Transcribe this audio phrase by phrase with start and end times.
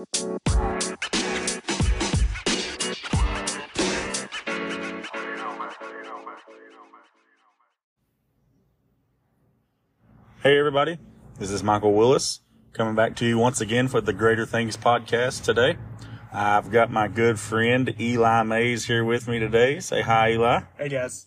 [0.00, 0.06] Hey,
[10.58, 10.96] everybody.
[11.38, 12.40] This is Michael Willis
[12.72, 15.76] coming back to you once again for the Greater Things podcast today.
[16.32, 19.80] I've got my good friend Eli Mayes here with me today.
[19.80, 20.62] Say hi, Eli.
[20.78, 21.26] Hey guys.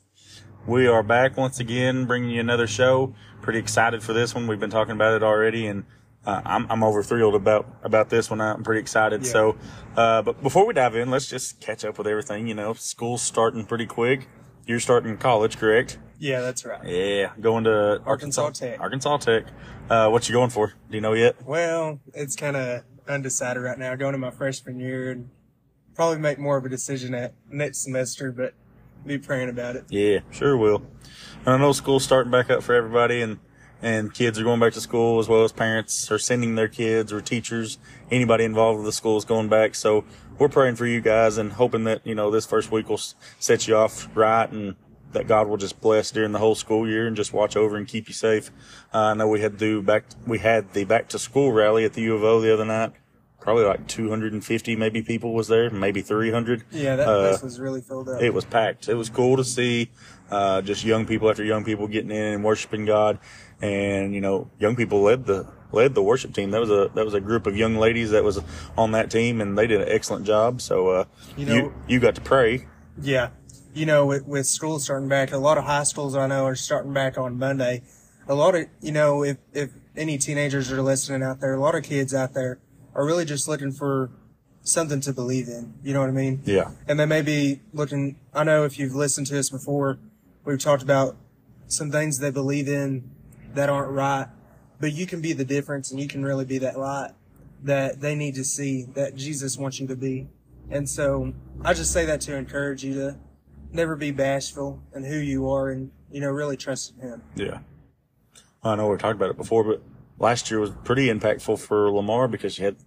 [0.66, 3.14] We are back once again, bringing you another show.
[3.40, 4.48] Pretty excited for this one.
[4.48, 5.84] We've been talking about it already, and
[6.26, 8.42] uh, I'm, I'm over thrilled about about this one.
[8.42, 9.24] I'm pretty excited.
[9.24, 9.32] Yeah.
[9.32, 9.58] So,
[9.96, 12.48] uh, but before we dive in, let's just catch up with everything.
[12.48, 14.28] You know, school's starting pretty quick.
[14.66, 15.98] You're starting college, correct?
[16.20, 16.86] Yeah, that's right.
[16.86, 18.80] Yeah, going to Arkansas Tech.
[18.80, 19.46] Arkansas Tech.
[19.90, 20.68] Uh, what you going for?
[20.68, 21.36] Do you know yet?
[21.46, 23.94] Well, it's kind of undecided right now.
[23.96, 25.30] Going to my freshman year and
[25.96, 28.54] probably make more of a decision at next semester, but
[29.06, 29.84] be praying about it.
[29.90, 30.86] Yeah, sure will.
[31.46, 33.40] And I know school's starting back up for everybody, and
[33.84, 37.14] and kids are going back to school as well as parents are sending their kids
[37.14, 37.78] or teachers,
[38.10, 39.76] anybody involved with the school is going back.
[39.76, 40.06] So
[40.40, 43.02] we're praying for you guys and hoping that you know this first week will
[43.40, 44.76] set you off right and
[45.12, 47.88] that God will just bless during the whole school year and just watch over and
[47.88, 48.50] keep you safe.
[48.92, 51.86] Uh, I know we had to do back we had the back to school rally
[51.86, 52.94] at the U of O the other night.
[53.40, 56.64] Probably like 250 maybe people was there, maybe 300.
[56.72, 58.22] Yeah, that Uh, place was really filled up.
[58.22, 58.88] it was packed.
[58.88, 59.92] It was cool to see
[60.32, 63.20] uh, just young people after young people getting in and worshiping God,
[63.64, 66.52] and you know, young people led the led the worship team.
[66.52, 68.40] That was a that was a group of young ladies that was
[68.78, 70.62] on that team, and they did an excellent job.
[70.62, 71.06] So uh,
[71.38, 72.68] You you, know- you got to pray.
[73.02, 73.30] Yeah.
[73.74, 76.54] You know, with, with school starting back, a lot of high schools I know are
[76.56, 77.82] starting back on Monday.
[78.28, 81.74] A lot of, you know, if, if any teenagers are listening out there, a lot
[81.74, 82.60] of kids out there
[82.94, 84.12] are really just looking for
[84.62, 85.74] something to believe in.
[85.84, 86.44] You know what I mean?
[86.46, 89.98] Yeah, And they may be looking, I know if you've listened to us before,
[90.46, 91.16] we've talked about
[91.68, 93.10] some things they believe in
[93.54, 94.28] that aren't right,
[94.80, 97.12] but you can be the difference and you can really be that light
[97.64, 100.28] that they need to see that Jesus wants you to be.
[100.70, 103.18] And so I just say that to encourage you to
[103.72, 107.22] never be bashful in who you are and, you know, really trust in Him.
[107.36, 107.60] yeah.
[108.66, 109.82] I know we talked about it before, but
[110.20, 112.78] last year was pretty impactful for Lamar because you had.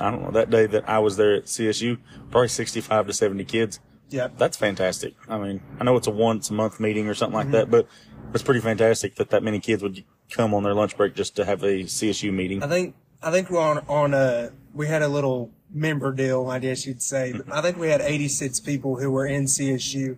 [0.00, 1.98] I don't know that day that I was there at CSU,
[2.30, 3.80] probably 65 to 70 kids.
[4.10, 4.28] Yeah.
[4.36, 5.14] That's fantastic.
[5.28, 7.52] I mean, I know it's a once a month meeting or something like Mm-hmm.
[7.52, 7.86] that, but
[8.34, 11.44] it's pretty fantastic that that many kids would come on their lunch break just to
[11.44, 12.62] have a CSU meeting.
[12.62, 16.58] I think I think we're on on a we had a little member deal, I
[16.58, 17.32] guess you'd say.
[17.32, 20.16] But I think we had 86 people who were in CSU,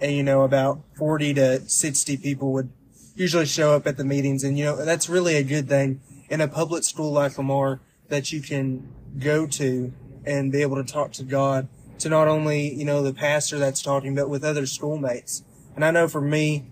[0.00, 2.70] and you know about 40 to 60 people would
[3.14, 6.40] usually show up at the meetings, and you know that's really a good thing in
[6.40, 9.92] a public school like Lamar that you can go to
[10.24, 11.68] and be able to talk to God
[11.98, 15.42] to not only you know the pastor that's talking, but with other schoolmates.
[15.74, 16.66] And I know for me,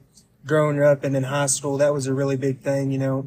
[0.47, 2.91] growing up and in high school, that was a really big thing.
[2.91, 3.27] You know,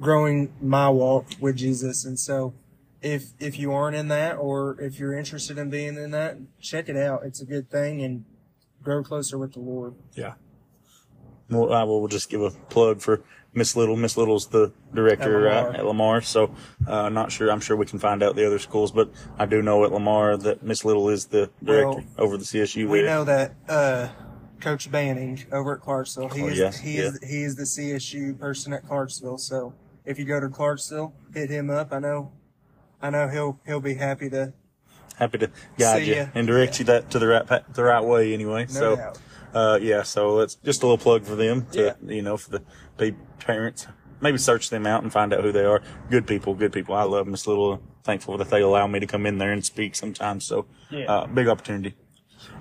[0.00, 2.04] growing my walk with Jesus.
[2.04, 2.54] And so
[3.00, 6.88] if if you aren't in that or if you're interested in being in that, check
[6.88, 7.22] it out.
[7.24, 8.24] It's a good thing and
[8.82, 9.94] grow closer with the Lord.
[10.14, 10.34] Yeah.
[11.50, 13.22] Well, I will just give a plug for
[13.54, 13.96] Miss Little.
[13.96, 15.62] Miss Little's the director At Lamar.
[15.62, 15.74] Lamar.
[15.78, 16.20] At Lamar.
[16.20, 16.54] So,
[16.86, 17.50] uh, not sure.
[17.50, 20.36] I'm sure we can find out the other schools, but I do know at Lamar
[20.36, 23.06] that Miss Little is the director Well, over the CSU We there.
[23.06, 24.08] know that uh
[24.60, 28.38] Coach Banning over at Clarksville, he Oh, is yeah, he is he is the CSU
[28.38, 29.38] person at Clarksville.
[29.38, 29.74] So
[30.04, 31.92] if you go to Clarksville, hit him up.
[31.92, 32.32] I know
[33.00, 34.52] I know he'll he'll be happy to
[35.16, 36.26] Happy to guide See you ya.
[36.34, 38.66] and direct you that to the right pa- the right way anyway.
[38.68, 39.18] so, doubt.
[39.52, 40.02] uh, yeah.
[40.04, 42.14] So it's just a little plug for them to Yeah.
[42.14, 43.86] you know for the parents.
[44.20, 45.80] Maybe search them out and find out who they are.
[46.10, 46.94] Good people, good people.
[46.94, 47.82] I love them a Little.
[48.04, 50.44] Thankful that they allow me to come in there and speak sometimes.
[50.46, 51.04] So, Yeah.
[51.12, 51.94] uh, big opportunity.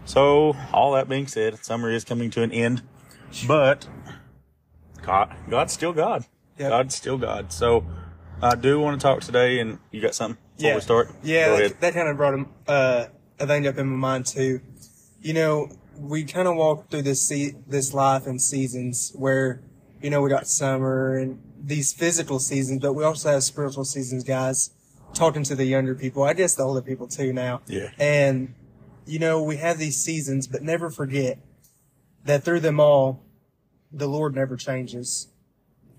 [0.08, 2.82] So, all that being said, summer is coming to an end,
[3.46, 3.86] but
[5.02, 6.24] God, God's still God.
[6.58, 6.70] Yep.
[6.70, 7.52] God's still God.
[7.52, 7.86] So,
[8.42, 11.12] I do want to talk today, and you got something before we start?
[11.24, 13.08] Yeah, that, that kind of brought him, uh,
[13.38, 14.62] a thing up in my mind too.
[15.22, 15.70] You know,
[16.00, 19.62] we kind of walk through this se- this life in seasons where,
[20.02, 24.24] you know, we got summer and these physical seasons, but we also have spiritual seasons,
[24.24, 24.72] guys.
[25.14, 27.62] Talking to the younger people, I guess the older people too now.
[27.68, 27.90] Yeah.
[27.98, 28.54] And,
[29.08, 31.40] you know, we have these seasons, but never forget
[32.26, 33.24] that through them all,
[33.92, 35.30] the Lord never changes.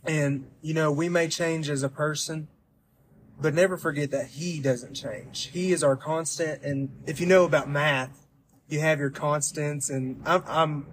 [0.04, 2.48] And, you know, we may change as a person,
[3.40, 5.50] but never forget that he doesn't change.
[5.52, 6.62] He is our constant.
[6.62, 8.26] And if you know about math,
[8.68, 10.86] you have your constants and I'm, I'm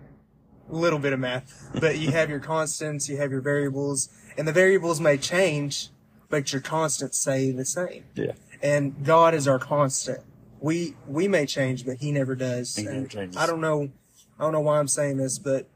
[0.69, 4.47] a little bit of math, but you have your constants, you have your variables and
[4.47, 5.89] the variables may change,
[6.29, 8.05] but your constants stay the same.
[8.15, 8.33] Yeah.
[8.61, 10.21] And God is our constant.
[10.59, 12.75] We, we may change, but he never does.
[12.75, 13.37] He never changes.
[13.37, 13.91] I don't know,
[14.39, 15.69] I don't know why I'm saying this, but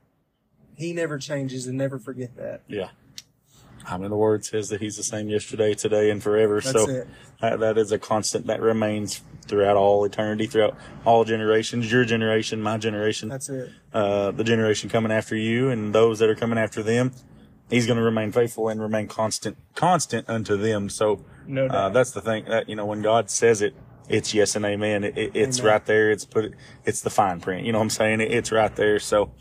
[0.75, 2.61] he never changes and never forget that.
[2.67, 2.89] Yeah.
[3.85, 6.61] I mean, the word says that he's the same yesterday, today, and forever.
[6.61, 7.05] That's so.
[7.41, 12.61] That, that is a constant that remains throughout all eternity, throughout all generations, your generation,
[12.61, 13.69] my generation, That's it.
[13.93, 17.13] uh, the generation coming after you and those that are coming after them.
[17.69, 20.89] He's going to remain faithful and remain constant, constant unto them.
[20.89, 23.75] So, No uh, that's the thing that, you know, when God says it,
[24.09, 25.03] it's yes and amen.
[25.03, 25.71] It, it, it's Amen.
[25.71, 26.11] right there.
[26.11, 26.53] It's put,
[26.85, 27.65] it's the fine print.
[27.65, 28.21] You know what I'm saying?
[28.21, 28.99] It, it's right there.
[28.99, 29.31] So,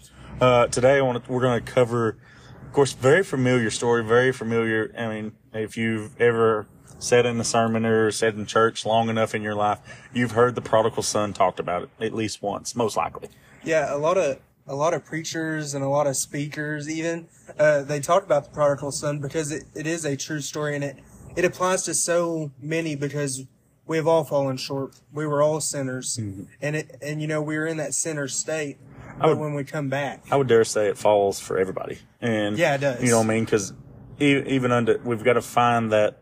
[0.40, 2.18] uh, today I want to, we're going to cover,
[2.64, 4.92] of course, very familiar story, very familiar.
[4.96, 6.66] I mean, if you've ever
[6.98, 9.78] said in a sermon or said in church long enough in your life,
[10.12, 13.28] you've heard the prodigal son talked about it at least once, most likely.
[13.64, 17.26] Yeah, a lot of a lot of preachers and a lot of speakers even
[17.58, 20.84] uh, they talk about the prodigal son because it, it is a true story and
[20.84, 20.98] it
[21.36, 23.46] it applies to so many because
[23.88, 24.94] we have all fallen short.
[25.12, 26.44] We were all sinners, mm-hmm.
[26.62, 28.76] and it and you know we were in that sinner state.
[29.18, 31.98] But would- when we come back, I would dare say it falls for everybody.
[32.20, 33.02] And Yeah, it does.
[33.02, 33.44] You know what I mean?
[33.44, 33.72] Because
[34.20, 36.20] even under, we've got to find that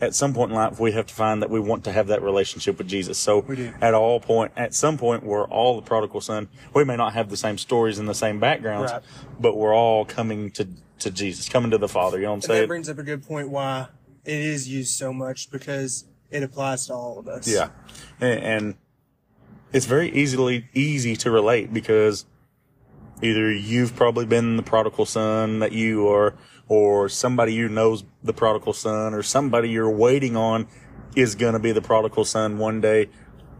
[0.00, 2.22] at some point in life, we have to find that we want to have that
[2.22, 3.18] relationship with Jesus.
[3.18, 3.72] So We do.
[3.80, 6.48] at all point, at some point, we're all the prodigal son.
[6.74, 9.02] We may not have the same stories and the same backgrounds, Right.
[9.38, 10.68] but we're all coming to,
[11.00, 12.18] to Jesus, coming to the Father.
[12.18, 13.88] You know what I'm and that brings up a good point why
[14.24, 16.04] it is used so much because
[16.34, 17.46] it applies to all of us.
[17.46, 17.68] Yeah.
[18.20, 18.74] And, and
[19.72, 22.26] it's very easily easy to relate because
[23.22, 26.34] either you've probably been the prodigal son that you are,
[26.66, 30.66] or somebody you knows the prodigal son, or somebody you're waiting on
[31.14, 33.08] is going to be the prodigal son one day.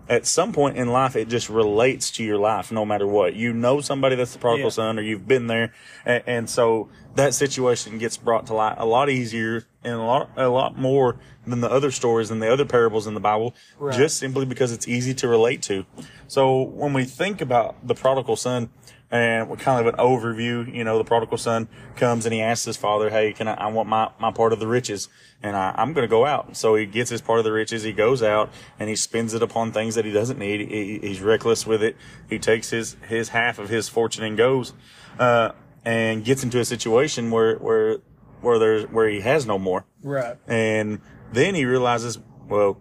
[0.09, 3.35] At some point in life, it just relates to your life, no matter what.
[3.35, 4.73] You know somebody that's the prodigal Yeah.
[4.73, 5.73] son, or you've been there,
[6.05, 10.31] and, and so that situation gets brought to light a lot easier and a lot,
[10.37, 11.17] a lot more
[11.47, 13.97] than the other stories and the other parables in the Bible, Right.
[13.97, 15.85] just simply because it's easy to relate to.
[16.27, 18.71] So when we think about the prodigal son,
[19.11, 22.77] and kind of an overview, you know, the prodigal son comes and he asks his
[22.77, 25.09] father, Hey, can I, I want my, my part of the riches
[25.41, 26.57] and I, I'm going to go out.
[26.57, 27.85] So he gets his part of the riches.
[27.85, 30.69] He goes out and he spends it upon things that he doesn't need.
[30.69, 31.97] He, he's reckless with it.
[32.29, 34.73] He takes his, his half of his fortune and goes,
[35.19, 35.51] uh,
[35.85, 37.99] and gets into a situation where, where,
[38.45, 39.85] where there's, where he has no more.
[40.03, 40.37] Right.
[40.47, 41.01] And
[41.33, 42.19] then he realizes,
[42.49, 42.79] well,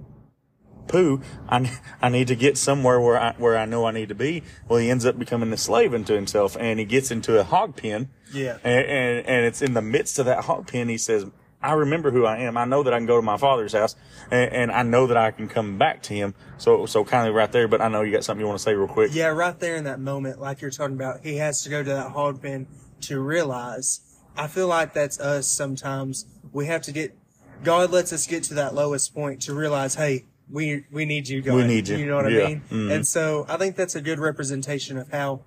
[0.88, 1.72] poo, I,
[2.02, 4.44] I need to get somewhere where I, where I know I need to be.
[4.68, 7.76] Well, he ends up becoming a slave unto himself and he gets into a hog
[7.76, 8.10] pen.
[8.34, 8.58] Yeah.
[8.64, 11.26] And, and, and it's in the midst of that hog pen, he says,
[11.62, 12.58] I remember who I am.
[12.58, 13.96] I know that I can go to my father's house
[14.30, 16.36] and, and I know that I can come back to him.
[16.58, 18.64] So, so kind of right there, but I know you got something you want to
[18.64, 19.12] say real quick.
[19.14, 21.90] Yeah, right there in that moment, like you're talking about, he has to go to
[21.90, 22.68] that hog pen
[23.02, 24.02] to realize.
[24.36, 26.26] I feel like that's us sometimes.
[26.52, 27.16] We have to get,
[27.64, 31.42] God lets us get to that lowest point to realize, hey, we, we need you,
[31.42, 31.56] God.
[31.56, 31.98] We need you.
[31.98, 32.44] You know what Yeah.
[32.44, 32.62] I mean?
[32.70, 32.92] Mhm.
[32.96, 35.42] And so I think that's a good representation of how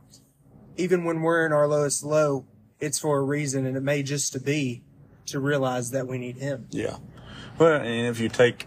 [0.77, 2.45] even when we're in our lowest low,
[2.81, 4.83] it's for a reason and it may just to be
[5.27, 6.67] to realize that we need him.
[6.71, 6.97] Yeah.
[7.59, 8.67] Well, and if you take,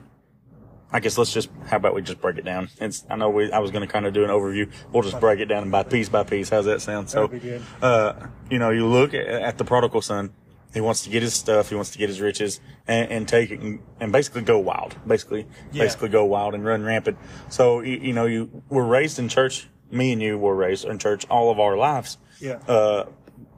[0.92, 2.70] I guess let's just, how about we just break it down?
[2.82, 4.72] It's, I know we, I was going to kind of do an overview.
[4.92, 6.50] We'll just break it down by piece by piece.
[6.50, 7.10] How's that sound?
[7.12, 7.62] So, That'd be good.
[7.82, 8.14] uh,
[8.50, 10.34] you know, you look at, at the prodigal son.
[10.74, 11.70] He wants to get his stuff.
[11.70, 14.96] He wants to get his riches and, and take it and, and basically go wild.
[15.08, 15.84] Basically, Yeah.
[15.84, 17.18] basically go wild and run rampant.
[17.50, 19.68] So, you, you know, you were raised in church.
[19.92, 22.60] Me and you were raised in church all of our lives Yeah.
[22.68, 23.06] uh,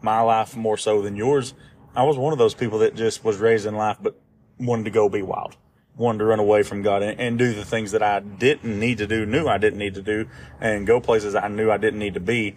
[0.02, 1.54] my life more so than yours.
[1.96, 4.18] I was one of those people that just was raised in life, but
[4.58, 5.58] wanted to go be wild,
[5.98, 8.98] wanted to run away from God and, and do the things that I didn't need
[9.00, 10.28] to do, knew I didn't need to do,
[10.60, 12.56] and go places I knew I didn't need to be.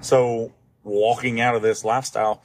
[0.00, 2.42] So walking out of this lifestyle,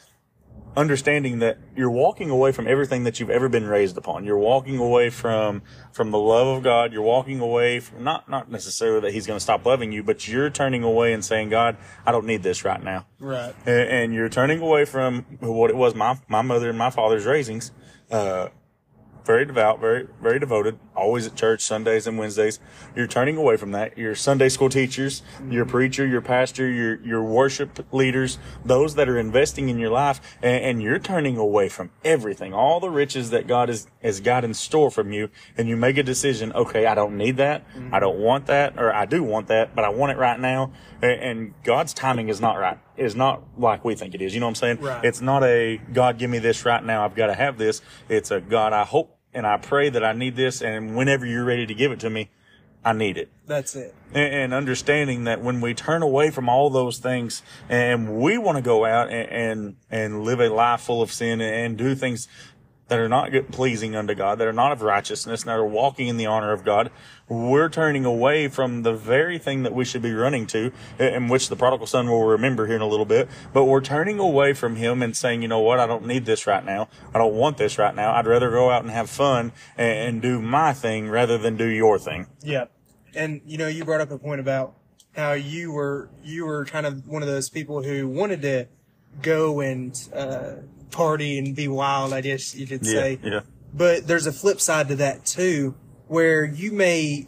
[0.77, 4.24] understanding that you're walking away from everything that you've ever been raised upon.
[4.24, 6.93] You're walking away from from the love of God.
[6.93, 10.27] You're walking away from not not necessarily that He's going to stop loving you, but
[10.27, 13.53] you're turning away and saying, God, I don't need this right now Right.
[13.65, 17.25] and, and you're turning away from what it was my my mother and my father's
[17.25, 17.72] raisings.
[18.10, 18.50] Uh,
[19.26, 22.60] very devout, very very devoted, always at church Sundays and Wednesdays.
[22.96, 23.98] You're turning away from that.
[23.98, 25.72] Your Sunday school teachers, your mm-hmm.
[25.72, 30.63] preacher, your pastor, your your worship leaders, those that are investing in your life, and,
[30.63, 34.53] and you're turning away from everything, all the riches that God has has got in
[34.53, 36.51] store from you, and you make a decision.
[36.53, 37.65] Okay, I don't need that.
[37.74, 38.00] I mm-hmm.
[38.00, 40.72] don't want that, or I do want that, but I want it right now.
[41.01, 42.77] And, and God's timing is not right.
[42.98, 44.34] Is not like we think it is.
[44.34, 44.82] You know what I'm saying?
[44.82, 45.06] Right.
[45.06, 47.06] It's not a God give me this right now.
[47.06, 47.82] I've got to have this.
[48.10, 48.74] It's a God.
[48.74, 51.91] I hope and I pray that I need this, and whenever you're ready to give
[51.91, 52.29] it to me,
[52.83, 53.29] I need it.
[53.45, 53.93] That's it.
[54.13, 58.57] And, and understanding that when we turn away from all those things and we want
[58.57, 62.27] to go out and, and and live a life full of sin and do things
[62.89, 66.08] that are not good, pleasing unto God, that are not of righteousness, that are walking
[66.08, 66.91] in the honor of God,
[67.27, 71.50] we're turning away from the very thing that we should be running to, in which
[71.50, 73.29] the prodigal son will remember here in a little bit.
[73.53, 76.46] But we're turning away from him and saying, you know what, I don't need this
[76.48, 76.89] right now.
[77.13, 78.13] I don't want this right now.
[78.13, 81.67] I'd rather go out and have fun and, and do my thing rather than do
[81.67, 82.27] your thing.
[82.41, 82.65] Yeah.
[83.15, 84.75] And you know, you brought up a point about
[85.15, 88.67] how you were you were kind of one of those people who wanted to
[89.22, 90.54] go and uh,
[90.92, 92.13] party and be wild.
[92.13, 93.20] I guess you could say.
[93.24, 93.42] Yeah.
[93.74, 95.75] But there's a flip side to that too,
[96.08, 97.28] where you may,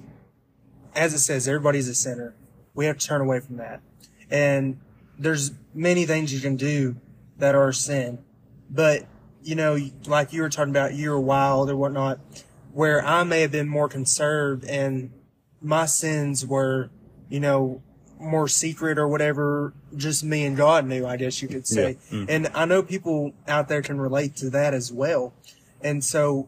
[0.96, 2.36] as it says, everybody's a sinner.
[2.74, 3.82] We have to turn away from that.
[4.30, 4.80] And
[5.20, 6.96] there's many things you can do
[7.38, 8.20] that are sin.
[8.70, 9.06] But,
[9.44, 12.20] you know, like you were talking about, you were wild or whatnot,
[12.72, 15.12] where I may have been more conserved and
[15.62, 16.90] my sins were,
[17.30, 17.84] you know,
[18.22, 21.98] more secret or whatever, just me and God knew, I guess you could say.
[22.12, 22.26] Yeah.
[22.30, 25.34] And I know people out there can relate to that as well.
[25.82, 26.48] And so,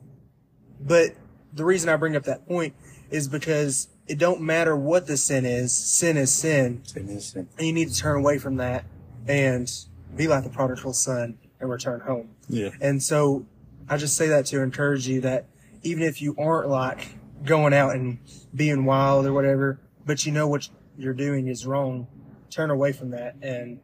[0.80, 1.16] but
[1.54, 2.76] the reason I bring up that point
[3.10, 6.84] is because it don't matter what the sin is, sin is sin.
[6.96, 8.86] And you need to turn away from that
[9.28, 9.72] and
[10.16, 12.30] be like the prodigal son and return home.
[12.48, 12.70] Yeah.
[12.82, 13.46] And so
[13.90, 15.48] I just say that to encourage you that
[15.82, 18.20] even if you aren't like going out and
[18.54, 22.08] being wild or whatever, but you know what you're doing is wrong,
[22.50, 23.80] turn away from that and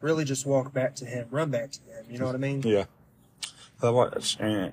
[0.00, 2.04] really just walk back to him, run back to him.
[2.10, 2.62] You know what I mean?
[2.62, 2.84] Yeah.
[3.82, 4.72] I watched, and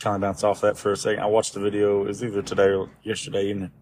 [0.00, 1.22] kind of bounce off that for a second.
[1.22, 3.72] I watched the video, it was either today or yesterday evening,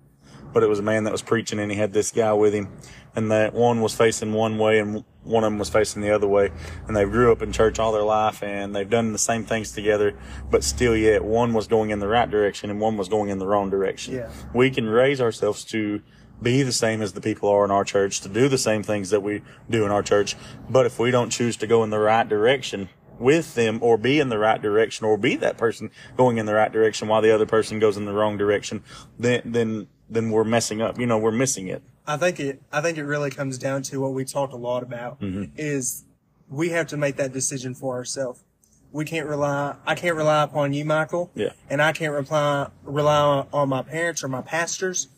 [0.53, 2.69] but it was a man that was preaching and he had this guy with him
[3.17, 6.29] and that one was facing one way and one of them was facing the other
[6.29, 6.51] way
[6.87, 9.73] and they grew up in church all their life and they've done the same things
[9.73, 10.17] together,
[10.51, 13.39] but still yet one was going in the right direction and one was going in
[13.39, 14.15] the wrong direction.
[14.15, 14.31] Yeah.
[14.55, 16.01] We can raise ourselves to
[16.43, 19.11] be the same as the people are in our church, to do the same things
[19.11, 20.37] that we do in our church.
[20.69, 22.89] But if we don't choose to go in the right direction
[23.19, 26.55] with them or be in the right direction or be that person going in the
[26.55, 28.83] right direction while the other person goes in the wrong direction,
[29.19, 30.99] then, then, then we're messing up.
[30.99, 31.83] You know, we're missing it.
[32.07, 32.63] I think it.
[32.71, 35.45] I think it really comes down to what we talked a lot about mm-hmm.
[35.57, 36.05] is
[36.49, 38.45] we have to make that decision for ourselves.
[38.93, 39.77] We can't rely.
[39.87, 41.31] I can't rely upon you, Michael.
[41.35, 41.51] Yeah.
[41.71, 45.09] And I can't rely rely on my parents or my pastors.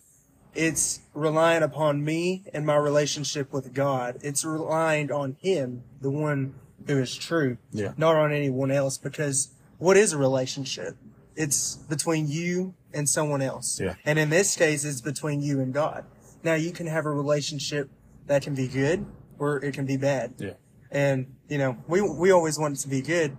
[0.56, 4.18] It's relying upon me and my relationship with God.
[4.22, 6.54] It's relying on Him, the one
[6.86, 7.92] who is true, Yeah.
[7.96, 8.96] not on anyone else.
[8.96, 10.96] Because what is a relationship?
[11.34, 13.78] It's between you and someone else.
[13.78, 13.94] Yeah.
[14.04, 16.04] And in this case, it's between you and God.
[16.42, 17.90] Now you can have a relationship
[18.26, 19.04] that can be good
[19.38, 20.34] or it can be bad.
[20.38, 20.52] Yeah.
[20.90, 23.36] And, you know, we, we always want it to be good,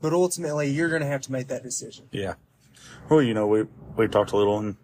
[0.00, 2.06] but ultimately you're going to have to make that decision.
[2.12, 2.34] Yeah.
[3.10, 3.64] Well, you know, we,
[3.96, 4.76] we talked a little on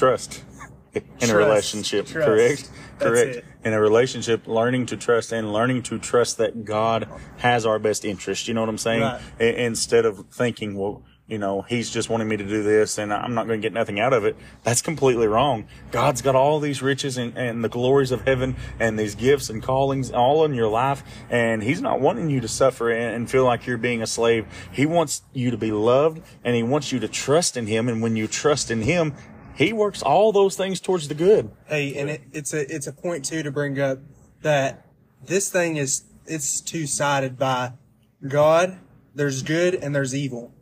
[0.00, 0.42] trust
[0.94, 1.30] in Trust.
[1.32, 2.26] a relationship, Trust.
[2.26, 2.70] correct?
[2.98, 3.36] That's correct.
[3.36, 3.44] it.
[3.64, 8.06] In a relationship, learning to trust and learning to trust that God has our best
[8.06, 8.48] interest.
[8.48, 9.02] You know what I'm saying?
[9.02, 9.20] Right.
[9.38, 13.34] Instead of thinking, well, you know, he's just wanting me to do this and I'm
[13.34, 14.36] not going to get nothing out of it.
[14.64, 15.68] That's completely wrong.
[15.92, 19.62] God's got all these riches and, and the glories of heaven and these gifts and
[19.62, 21.04] callings all in your life.
[21.30, 24.44] And he's not wanting you to suffer and, and feel like you're being a slave.
[24.72, 27.88] He wants you to be loved and he wants you to trust in him.
[27.88, 29.14] And when you trust in him,
[29.60, 31.50] he works all those things towards the good.
[31.66, 33.98] Hey, and it, it's a, it's a point too to bring up
[34.40, 34.86] that
[35.22, 37.74] this thing is, it's two sided by
[38.26, 38.78] God.
[39.14, 40.54] There's good and there's evil.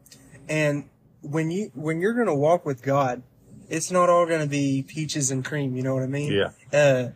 [0.48, 0.88] And
[1.20, 3.22] when you, when you're going to walk with God,
[3.68, 5.76] it's not all going to be peaches and cream.
[5.76, 6.32] You know what I mean?
[6.32, 6.50] Yeah.
[6.72, 7.10] Uh,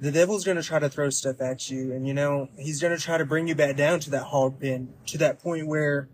[0.00, 2.96] the devil's going to try to throw stuff at you and you know, he's going
[2.96, 6.08] to try to bring you back down to that hog pen, to that point where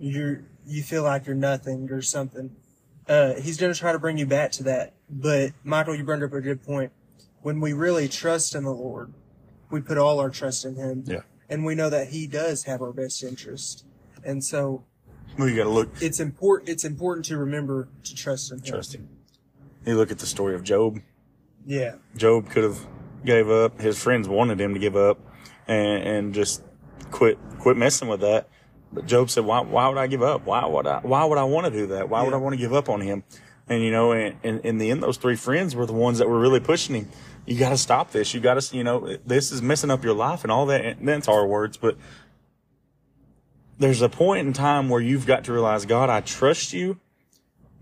[0.00, 2.56] you're, you feel like you're nothing or something.
[3.08, 4.94] Uh, he's going to try to bring you back to that.
[5.10, 6.92] But Michael, you brought up a good point.
[7.42, 9.12] When we really trust in the Lord,
[9.70, 11.04] we put all our trust in him.
[11.06, 11.20] Yeah.
[11.48, 13.84] And we know that he does have our best interest.
[14.24, 14.84] And so
[15.36, 18.64] Well, you got to look, it's important, it's important to remember to trust in him.
[18.64, 19.08] trust him.
[19.84, 21.00] You look at the story of Job.
[21.66, 21.96] Yeah.
[22.16, 22.86] Job could have
[23.24, 23.80] gave up.
[23.80, 25.18] His friends wanted him to give up
[25.66, 26.62] and, and just
[27.10, 28.48] quit, quit messing with that.
[28.92, 30.44] But Job said, why, why would I give up?
[30.44, 32.08] Why would I, why would I want to do that?
[32.08, 33.24] Why would I want to give up on him?
[33.68, 36.28] And, you know, and, and in the end, those three friends were the ones that
[36.28, 37.08] were really pushing him.
[37.46, 38.34] You got to stop this.
[38.34, 40.84] You got to, you know, this is messing up your life and all that.
[40.84, 41.96] And that's our words, but
[43.78, 47.00] there's a point in time where you've got to realize, God, I trust you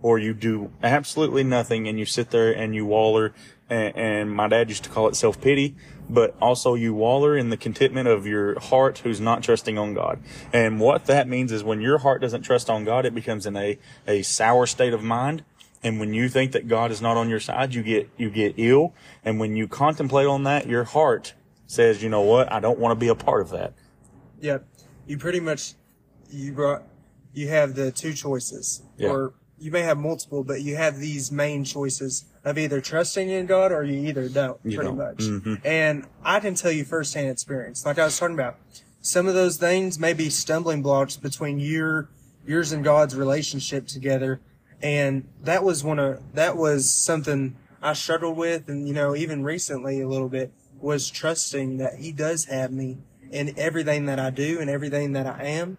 [0.01, 3.35] or you do absolutely nothing and you sit there and you waller
[3.69, 5.77] and, and my dad used to call it self-pity
[6.13, 10.19] but also you waller in the contentment of your heart who's not trusting on god.
[10.53, 13.57] And what that means is when your heart doesn't trust on god it becomes in
[13.57, 15.45] a, a sour state of mind.
[15.83, 18.55] And when you think that god is not on your side you get you get
[18.57, 18.93] ill.
[19.25, 21.35] And when you contemplate on that your heart
[21.67, 22.53] says you know what?
[22.53, 23.73] I don't want to be a part of that.
[24.41, 24.67] Yep.
[25.07, 25.75] You pretty much,
[26.31, 26.83] you brought
[27.33, 29.11] you have the two choices, Yeah.
[29.11, 33.45] or you may have multiple, but you have these main choices of either trusting in
[33.47, 34.97] God or you either don't, You pretty don't.
[34.99, 35.19] much.
[35.19, 35.61] Mhm.
[35.65, 38.57] And I can tell you firsthand experience, like I was talking about,
[39.03, 42.09] some of those things may be stumbling blocks between your
[42.47, 44.41] yours and God's relationship together,
[44.83, 49.43] and that was one of that was something I struggled with, and you know even
[49.45, 52.99] recently a little bit was trusting that He does have me
[53.31, 55.77] in everything that I do and everything that I am,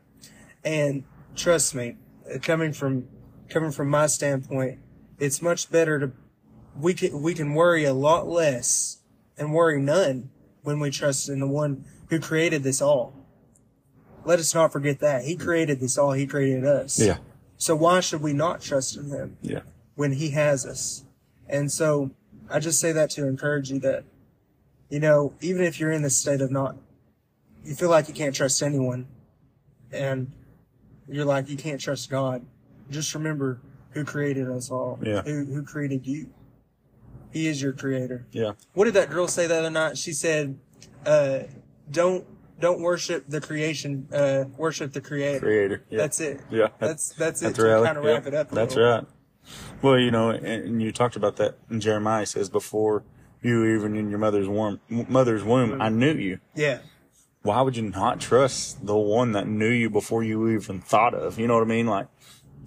[0.63, 1.03] and
[1.35, 1.97] trust me,
[2.43, 3.07] coming from
[3.51, 4.79] coming from my standpoint,
[5.19, 6.11] it's much better to
[6.79, 8.99] we can we can worry a lot less
[9.37, 10.29] and worry none
[10.63, 13.13] when we trust in the one who created this all.
[14.23, 16.11] Let us not forget that he created this all.
[16.13, 16.99] He created us.
[16.99, 17.17] Yeah.
[17.57, 19.61] So why should we not trust in him Yeah.
[19.95, 21.03] when he has us?
[21.49, 22.11] And so
[22.49, 24.03] I just say that to encourage you that,
[24.89, 26.75] you know, even if you're in this state of not,
[27.63, 29.07] you feel like you can't trust anyone
[29.91, 30.31] and
[31.07, 32.45] you're like, you can't trust God.
[32.91, 34.99] Just remember who created us all.
[35.01, 35.21] Yeah.
[35.23, 36.29] Who, who created you.
[37.31, 38.27] He is your creator.
[38.31, 38.51] Yeah.
[38.73, 39.97] What did that girl say the other night?
[39.97, 40.59] She said,
[41.05, 41.39] uh,
[41.89, 42.25] don't,
[42.59, 45.39] don't worship the creation, uh, worship the creator.
[45.39, 45.83] Creator.
[45.89, 45.97] Yeah.
[45.97, 46.41] That's it.
[46.51, 46.67] Yeah.
[46.79, 47.85] That's, that's it That's to reality.
[47.87, 48.27] kind of wrap Yeah.
[48.27, 48.51] it up.
[48.51, 48.91] That's little.
[48.91, 49.05] right.
[49.81, 53.03] Well, you know, and, you talked about that in Jeremiah says before
[53.41, 56.39] you even in your mother's womb, mother's womb, I knew you.
[56.53, 56.79] Yeah.
[57.41, 61.39] Why would you not trust the one that knew you before you even thought of?
[61.39, 61.87] You know what I mean?
[61.87, 62.05] Like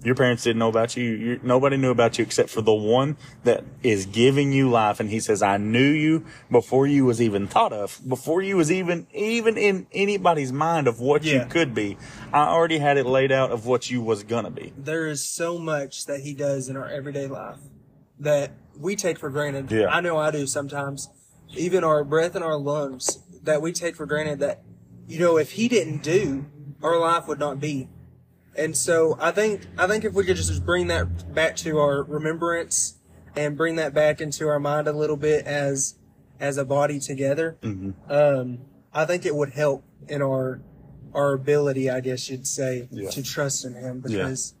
[0.03, 1.03] your parents didn't know about you.
[1.03, 4.99] you nobody knew about you except for the one that is giving you life.
[4.99, 8.71] And he says, I knew you before you was even thought of, before you was
[8.71, 11.43] even, even in anybody's mind of what Yeah.
[11.43, 11.97] you could be.
[12.31, 14.73] I already had it laid out of what you was gonna be.
[14.77, 17.59] there is so much that he does in our everyday life
[18.19, 19.71] that we take for granted.
[19.71, 19.87] Yeah.
[19.87, 21.09] I know I do sometimes.
[21.55, 24.61] Even our breath and our lungs that we take for granted that,
[25.07, 26.45] you know, if he didn't do,
[26.83, 27.87] our life would not be.
[28.57, 32.03] And so I think, I think if we could just bring that back to our
[32.03, 32.95] remembrance
[33.35, 35.95] and bring that back into our mind a little bit as,
[36.39, 37.57] as a body together,
[38.09, 38.59] um,
[38.93, 40.61] I think it would help in our,
[41.13, 43.09] our ability, I guess you'd say, Yeah.
[43.09, 44.17] to trust in him Yeah.
[44.19, 44.53] because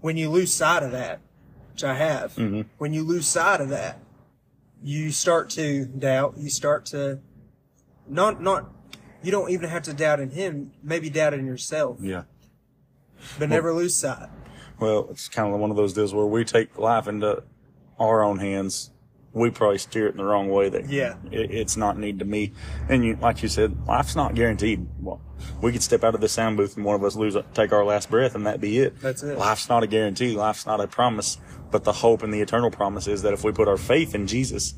[0.00, 1.20] when you lose sight of that,
[1.72, 2.62] which I have, Mm-hmm.
[2.78, 3.98] when you lose sight of that,
[4.82, 6.34] you start to doubt.
[6.38, 7.20] You start to
[8.08, 8.70] not not.
[9.22, 10.72] You don't even have to doubt in him.
[10.82, 12.22] Maybe doubt in yourself, Yeah.
[13.38, 14.28] But never lose sight.
[14.78, 17.42] Well, it's kind of one of those deals where we take life into
[17.98, 18.90] our own hands.
[19.32, 20.70] We probably steer it in the wrong way.
[20.70, 21.14] That Yeah.
[21.30, 22.52] it, it's not need to me.
[22.88, 24.88] And you, like you said, life's not guaranteed.
[25.00, 25.20] Well,
[25.60, 27.84] we could step out of the sound booth and one of us lose, take our
[27.84, 28.98] last breath, and that be it.
[29.00, 29.38] That's it.
[29.38, 30.34] Life's not a guarantee.
[30.34, 31.38] Life's not a promise.
[31.70, 34.26] But the hope and the eternal promise is that if we put our faith in
[34.26, 34.74] Jesus,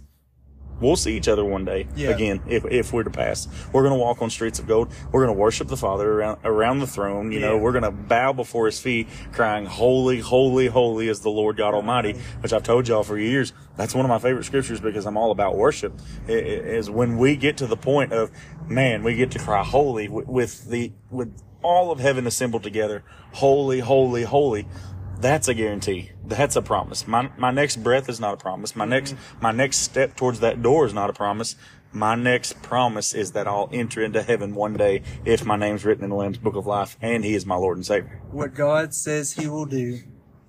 [0.83, 2.11] we'll see each other one day Yeah.
[2.11, 3.49] again if, if we're to pass.
[3.73, 4.93] We're going to walk on streets of gold.
[5.13, 7.33] We're going to worship the Father around, around the throne.
[7.33, 11.31] You know, we're going to bow before his feet crying, holy, holy, holy is the
[11.31, 13.53] Lord God Almighty, which I've told y'all for years.
[13.77, 17.17] That's one of my favorite scriptures because I'm all about worship I- i- is when
[17.17, 18.31] we get to the point of,
[18.67, 23.05] man, we get to cry holy with, with the, with all of heaven assembled together.
[23.33, 24.67] Holy, holy, holy
[25.23, 26.11] that's a guarantee.
[26.25, 27.07] That's a promise.
[27.07, 28.77] My my next breath is not a promise.
[28.77, 31.57] My next my next step towards that door is not a promise.
[31.95, 36.05] My next promise is that I'll enter into heaven one day if my name's written
[36.05, 38.21] in the Lamb's Book of Life and He is my Lord and Savior.
[38.31, 40.01] What God says He will do,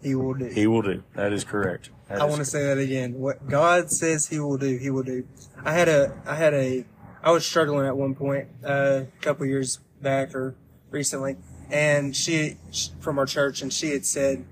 [0.01, 0.45] He will do.
[0.45, 1.03] He will do.
[1.15, 1.89] That is correct.
[2.07, 3.19] That I want to say that again.
[3.19, 5.27] What God says He will do, He will do.
[5.65, 6.85] I had a, I had a,
[7.21, 10.55] I was struggling at one point, uh, a couple years back or
[10.91, 11.35] recently,
[11.69, 12.57] and she,
[13.01, 14.45] from our church, and she had said,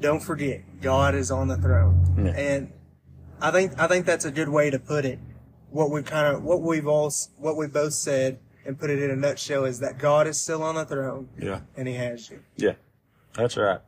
[0.00, 2.32] "Don't forget, God is on the throne." Yeah.
[2.32, 2.72] And
[3.40, 5.18] I think, I think that's a good way to put it.
[5.70, 9.10] What we kind of, what we've all, what we both said, and put it in
[9.10, 11.60] a nutshell is that God is still on the throne, Yeah.
[11.76, 12.40] and He has you.
[12.56, 12.72] Yeah.
[13.34, 13.80] That's right.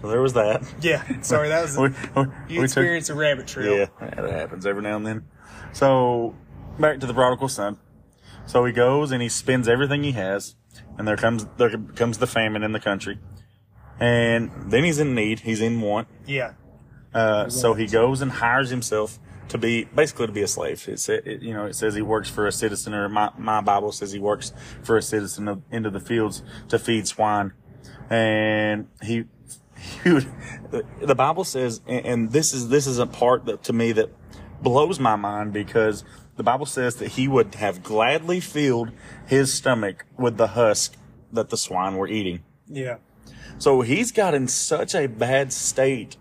[0.00, 0.62] So there was that.
[0.82, 1.02] Yeah.
[1.22, 1.78] Sorry, that was.
[1.78, 3.74] We, we, you experienced a rabbit trail.
[3.78, 5.24] Yeah, that happens every now and then.
[5.72, 6.34] So
[6.78, 7.78] back to the prodigal son.
[8.46, 10.56] So he goes and he spends everything he has,
[10.98, 13.18] and there comes there comes the famine in the country,
[14.00, 15.40] and then he's in need.
[15.40, 16.08] He's in want.
[16.26, 16.52] Yeah.
[17.12, 20.86] Uh, so he goes and hires himself to be basically to be a slave.
[20.88, 23.60] It, sa- it you know it says he works for a citizen, or my my
[23.60, 24.52] Bible says he works
[24.82, 27.52] for a citizen of, into the fields to feed swine,
[28.10, 29.24] and he.
[30.04, 30.20] he
[31.00, 34.10] the Bible says, and, and this is this is a part that to me that
[34.62, 36.04] blows my mind because
[36.36, 38.90] the Bible says that he would have gladly filled
[39.26, 40.96] his stomach with the husk
[41.32, 42.42] that the swine were eating.
[42.66, 42.96] Yeah.
[43.58, 46.16] So he's got in such a bad state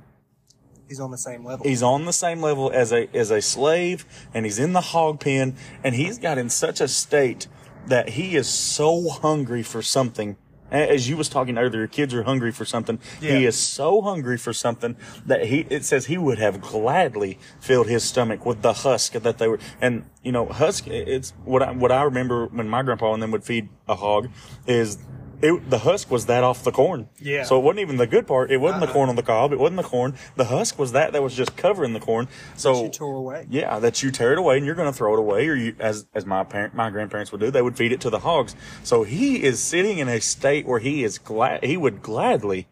[0.87, 1.65] He's on the same level.
[1.65, 5.19] he's on the same level as a as a slave and he's in the hog
[5.19, 7.47] pen and he's got in such a state
[7.87, 10.37] that he is so hungry for something
[10.71, 12.97] As you was talking earlier, kids are hungry for something.
[13.21, 13.37] Yeah.
[13.37, 14.95] He is so hungry for something
[15.27, 19.37] that he, it says he would have gladly filled his stomach with the husk that
[19.37, 23.13] they were, and you know, husk, it's what I, what I remember when my grandpa
[23.13, 24.29] and them would feed a hog
[24.65, 24.97] is
[25.43, 27.09] it, the husk was that off the corn.
[27.19, 27.43] Yeah.
[27.43, 28.49] So it wasn't even the good part.
[28.49, 28.93] It wasn't the Uh-uh.
[28.93, 29.51] corn on the cob.
[29.51, 30.15] It wasn't the corn.
[30.37, 32.29] The husk was that that was just covering the corn.
[32.55, 33.45] So you tore away.
[33.49, 35.75] yeah, that you tear it away and you're going to throw it away, or you,
[35.79, 38.55] as as my parent, my grandparents would do, they would feed it to the hogs.
[38.83, 42.67] So he is sitting in a state where he is glad, he would gladly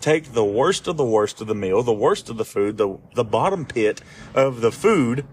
[0.00, 2.98] take the worst of the worst of the meal, the worst of the food, the
[3.14, 4.00] the bottom pit
[4.34, 5.24] of the food,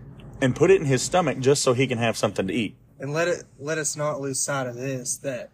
[0.42, 2.78] and put it in his stomach just so he can have something to eat.
[3.00, 5.50] And let it let us not lose sight of this that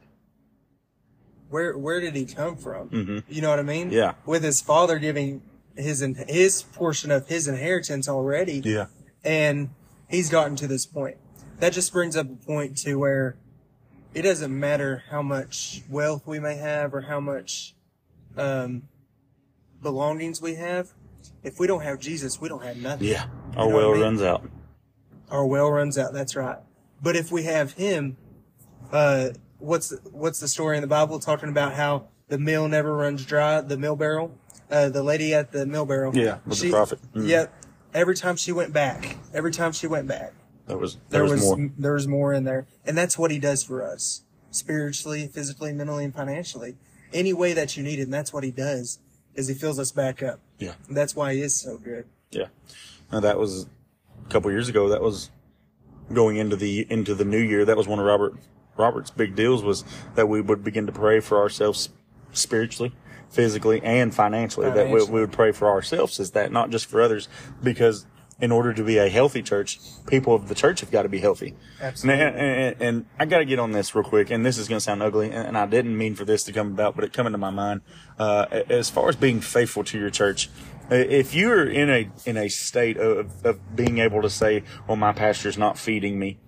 [1.54, 3.24] where where did he come from?
[3.30, 3.88] You know what I mean?
[3.88, 3.96] Mm-hmm.
[3.96, 4.14] Yeah.
[4.26, 5.42] With his father giving
[5.78, 8.88] his his portion of his inheritance already, Yeah.
[9.24, 9.70] and
[10.10, 11.18] he's gotten to this point.
[11.60, 13.38] That just brings up a point to where
[14.14, 17.76] it doesn't matter how much wealth we may have or how much
[18.36, 18.84] um,
[19.82, 20.90] belongings we have.
[21.44, 23.08] If we don't have Jesus, we don't have nothing.
[23.08, 23.26] Yeah.
[23.56, 24.02] Our know well I mean?
[24.02, 24.50] runs out.
[25.30, 26.14] our well runs out.
[26.14, 26.58] That's right.
[27.02, 28.18] But if we have him,
[28.92, 29.30] uh,
[29.64, 33.62] what's what's the story in the Bible talking about how the mill never runs dry?
[33.62, 34.38] The mill barrel,
[34.70, 36.16] uh, the lady at the mill barrel.
[36.16, 37.00] Yeah, with the prophet.
[37.14, 37.28] Mm.
[37.28, 37.64] Yep.
[37.94, 40.34] Every time she went back, every time she went back,
[40.68, 41.72] There was there, there, was, was, more.
[41.78, 46.04] there was more in there, and that's what he does for us, spiritually, physically, mentally,
[46.04, 46.76] and financially.
[47.14, 49.00] Any way that you need it, and that's what he does,
[49.36, 50.40] is he fills us back up.
[50.58, 50.74] Yeah.
[50.88, 52.06] And that's why he is so good.
[52.32, 52.48] Yeah.
[53.12, 53.68] Now that was
[54.26, 54.90] a couple years ago.
[54.90, 55.30] That was
[56.12, 57.64] going into the into the new year.
[57.66, 58.34] That was one of Robert
[58.78, 59.84] Robert's big deals was
[60.16, 61.90] that we would begin to pray for ourselves
[62.32, 62.94] spiritually,
[63.30, 64.70] physically, and financially.
[64.70, 66.20] That we, we would pray for ourselves.
[66.20, 67.28] Is that not just for others?
[67.62, 68.06] Because
[68.40, 71.20] in order to be a healthy church, people of the church have got to be
[71.20, 71.56] healthy.
[71.80, 72.24] Absolutely.
[72.24, 74.78] And, and, and I got to get on this real quick, and this is going
[74.78, 77.14] to sound ugly, and and I didn't mean for this to come about, but it
[77.14, 77.82] come into my mind.
[78.18, 80.50] Uh, as far as being faithful to your church,
[80.90, 85.14] if you're in a in a state of, of being able to say, "Well, my
[85.14, 86.40] pastor's not feeding me,"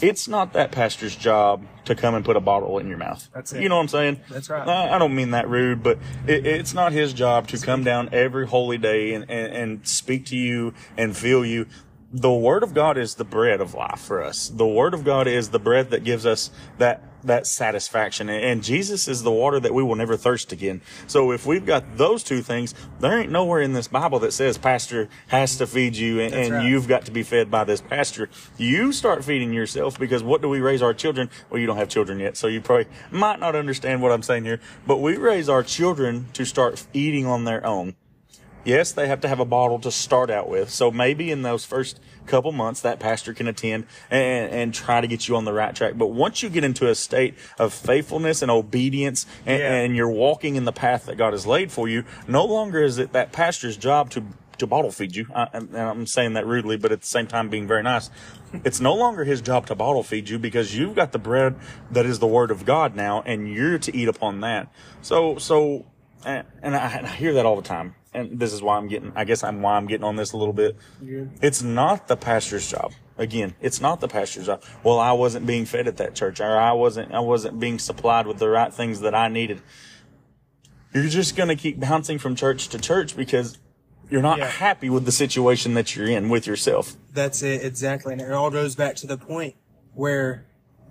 [0.00, 3.28] it's not that pastor's job to come and put a bottle in your mouth.
[3.34, 3.62] That's it.
[3.62, 4.20] You know what I'm saying?
[4.30, 4.66] That's right.
[4.66, 8.10] I, I don't mean that rude, but it, it's not his job to come down
[8.12, 11.66] every holy day and, and, and speak to you and feel you.
[12.12, 14.48] The word of God is the bread of life for us.
[14.48, 18.28] The word of God is the bread that gives us that that satisfaction.
[18.28, 20.80] And Jesus is the water that we will never thirst again.
[21.06, 24.58] So if we've got those two things, there ain't nowhere in this Bible that says
[24.58, 26.66] pastor has to feed you and, and right.
[26.66, 28.28] you've got to be fed by this pastor.
[28.56, 31.30] You start feeding yourself because what do we raise our children?
[31.50, 34.44] Well, you don't have children yet, so you probably might not understand what I'm saying
[34.44, 37.94] here, but we raise our children to start eating on their own.
[38.64, 40.70] Yes, they have to have a bottle to start out with.
[40.70, 45.06] So maybe in those first couple months, that pastor can attend and, and try to
[45.06, 45.94] get you on the right track.
[45.96, 49.72] But once you get into a state of faithfulness and obedience and, Yeah.
[49.72, 52.98] and you're walking in the path that God has laid for you, no longer is
[52.98, 54.24] it that pastor's job to
[54.58, 55.26] to bottle feed you.
[55.34, 58.10] I, and I'm saying that rudely, but at the same time being very nice.
[58.62, 61.56] It's no longer his job to bottle feed you because you've got the bread
[61.90, 64.68] that is the word of God now, and you're to eat upon that.
[65.00, 65.86] So, so,
[66.26, 67.94] and and I, and I hear that all the time.
[68.12, 70.36] And this is why I'm getting, I guess I'm why I'm getting on this a
[70.36, 70.76] little bit.
[71.04, 71.30] Good.
[71.40, 72.92] It's not the pastor's job.
[73.16, 74.62] Again, it's not the pastor's job.
[74.82, 78.26] Well, I wasn't being fed at that church or I wasn't, I wasn't being supplied
[78.26, 79.60] with the right things that I needed.
[80.92, 83.58] You're just going to keep bouncing from church to church because
[84.10, 84.48] you're not Yeah.
[84.48, 86.96] happy with the situation that you're in with yourself.
[87.12, 88.12] That's it, exactly.
[88.14, 89.54] And it all goes back to the point
[89.94, 90.46] where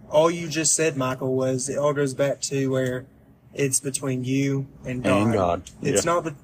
[0.10, 3.08] all you just said, Michael, was it all goes back to where
[3.54, 5.22] it's between you and God.
[5.24, 6.14] And God, It's yeah.
[6.14, 6.36] not, the,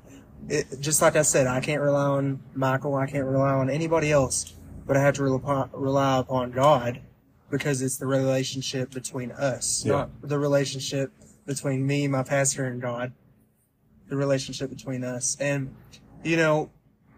[0.49, 2.95] it, just like I said, I can't rely on Michael.
[2.95, 4.53] I can't rely on anybody else,
[4.85, 7.01] but I have to rely, rely upon God
[7.49, 9.91] because it's the relationship between us, Yeah.
[9.93, 11.11] not the relationship
[11.45, 13.13] between me, my pastor, and God.
[14.07, 15.35] The relationship between us.
[15.39, 15.73] And,
[16.23, 16.69] you know,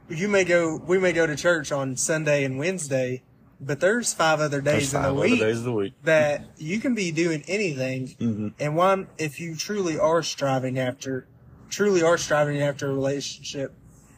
[0.09, 3.23] you may go, we may go to church on Sunday and Wednesday,
[3.59, 5.93] but there's five other days There's in the other week days the week.
[6.03, 8.07] that you can be doing anything.
[8.19, 8.47] Mm-hmm.
[8.59, 11.27] And one, if you truly are striving after,
[11.69, 13.73] truly are striving after a relationship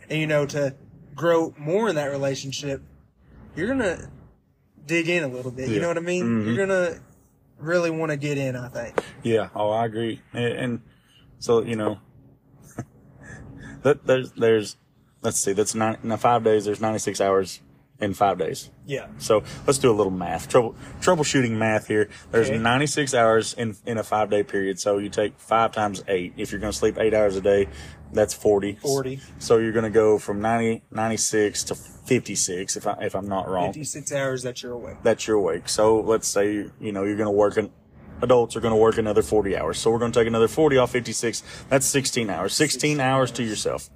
[0.09, 0.75] and, you know, to
[1.15, 2.81] grow more in that relationship,
[3.55, 4.09] you're going to
[4.85, 5.69] dig in a little bit.
[5.69, 6.25] You know what I mean?
[6.25, 6.45] Mhm.
[6.45, 7.01] You're going to
[7.57, 8.99] really want to get in, I think.
[9.23, 9.49] Yeah.
[9.55, 10.21] Oh, I agree.
[10.33, 10.81] And, and
[11.39, 11.99] so, you know,
[13.83, 14.77] that there's, there's,
[15.21, 17.61] let's see, that's nine, now five days, there's 96 hours
[18.01, 18.69] in five days.
[18.85, 19.07] Yeah.
[19.17, 20.47] So let's do a little math.
[20.47, 22.09] Trouble troubleshooting math here.
[22.31, 22.57] There's Okay.
[22.57, 24.79] 96 hours in in a five day period.
[24.79, 26.33] So you take five times eight.
[26.37, 27.67] If you're going to sleep eight hours a day,
[28.13, 28.75] that's 40.
[28.81, 29.19] 40.
[29.39, 32.75] So you're going to go from 90 96 to 56.
[32.77, 35.03] If I if I'm not wrong, 56 hours that you're awake.
[35.03, 35.69] that you're awake.
[35.69, 37.71] So let's say you know you're going to work an
[38.21, 39.77] adults are going to work another 40 hours.
[39.77, 41.41] So we're going to take another 40 off 56.
[41.69, 42.53] That's 16 hours.
[42.53, 43.89] 16 hours to yourself.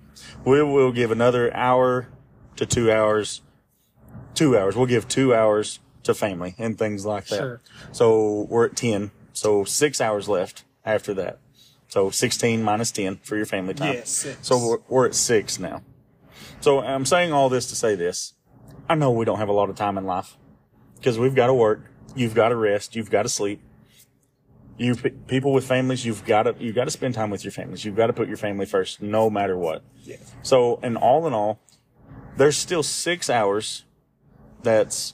[0.46, 2.08] We will give another hour
[2.56, 3.42] to two hours.
[4.36, 4.76] Two hours.
[4.76, 7.38] We'll give two hours to family and things like that.
[7.38, 7.62] Sure.
[7.92, 9.12] So we're at 10.
[9.34, 11.40] So six hours left after that.
[11.88, 13.94] So 16 minus 10 for your family time.
[13.94, 14.38] Yeah, six.
[14.42, 15.84] So we're, we're at six now.
[16.60, 18.34] So I'm saying all this to say this.
[18.90, 20.38] I know we don't have a lot of time in life
[20.96, 21.92] because we've got to work.
[22.16, 22.96] You've got to rest.
[22.96, 23.62] You've got to sleep.
[24.78, 27.52] You pe- people with families, you've got to you've got to spend time with your
[27.52, 27.86] families.
[27.86, 29.84] You've got to put your family first, no matter what.
[30.04, 30.16] Yeah.
[30.42, 31.60] So, and all in all,
[32.38, 33.86] there's still six hours
[34.64, 35.14] that's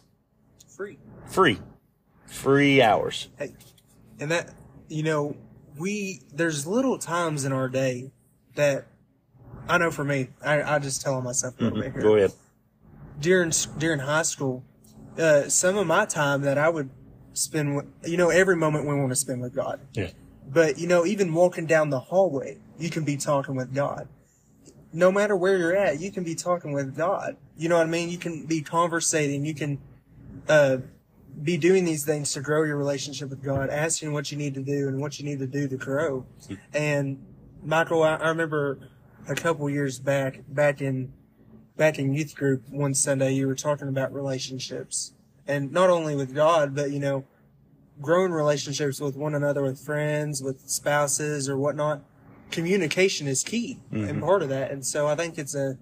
[0.75, 0.97] Free.
[1.27, 1.59] free,
[2.25, 3.29] free hours.
[3.37, 3.53] Hey,
[4.19, 4.53] and that
[4.87, 5.35] you know,
[5.77, 8.11] we there's little times in our day
[8.55, 8.87] that
[9.67, 12.01] I know for me, I, I just telling myself a little bit here.
[12.01, 12.31] Go ahead.
[13.19, 14.63] during during high school,
[15.17, 16.89] uh, some of my time that I would
[17.33, 19.79] spend, with, you know, every moment we want to spend with God.
[19.93, 20.09] Yeah.
[20.47, 24.07] But you know, even walking down the hallway, you can be talking with God.
[24.91, 27.37] No matter where you're at, you can be talking with God.
[27.59, 28.09] You know what I mean?
[28.09, 29.45] You can be conversating.
[29.45, 29.79] You can
[30.47, 30.77] uh,
[31.43, 34.63] be doing these things to grow your relationship with God, asking what you need to
[34.63, 36.25] do and what you need to do to grow.
[36.73, 37.21] And
[37.61, 38.79] Michael, I, I remember
[39.27, 41.11] a couple years back, back in
[41.75, 45.13] back in youth group one Sunday, you were talking about relationships,
[45.45, 47.25] and not only with God, but you know,
[48.01, 52.03] growing relationships with one another, with friends, with spouses, or whatnot.
[52.51, 55.77] Communication is key and part of that, and so I think it's a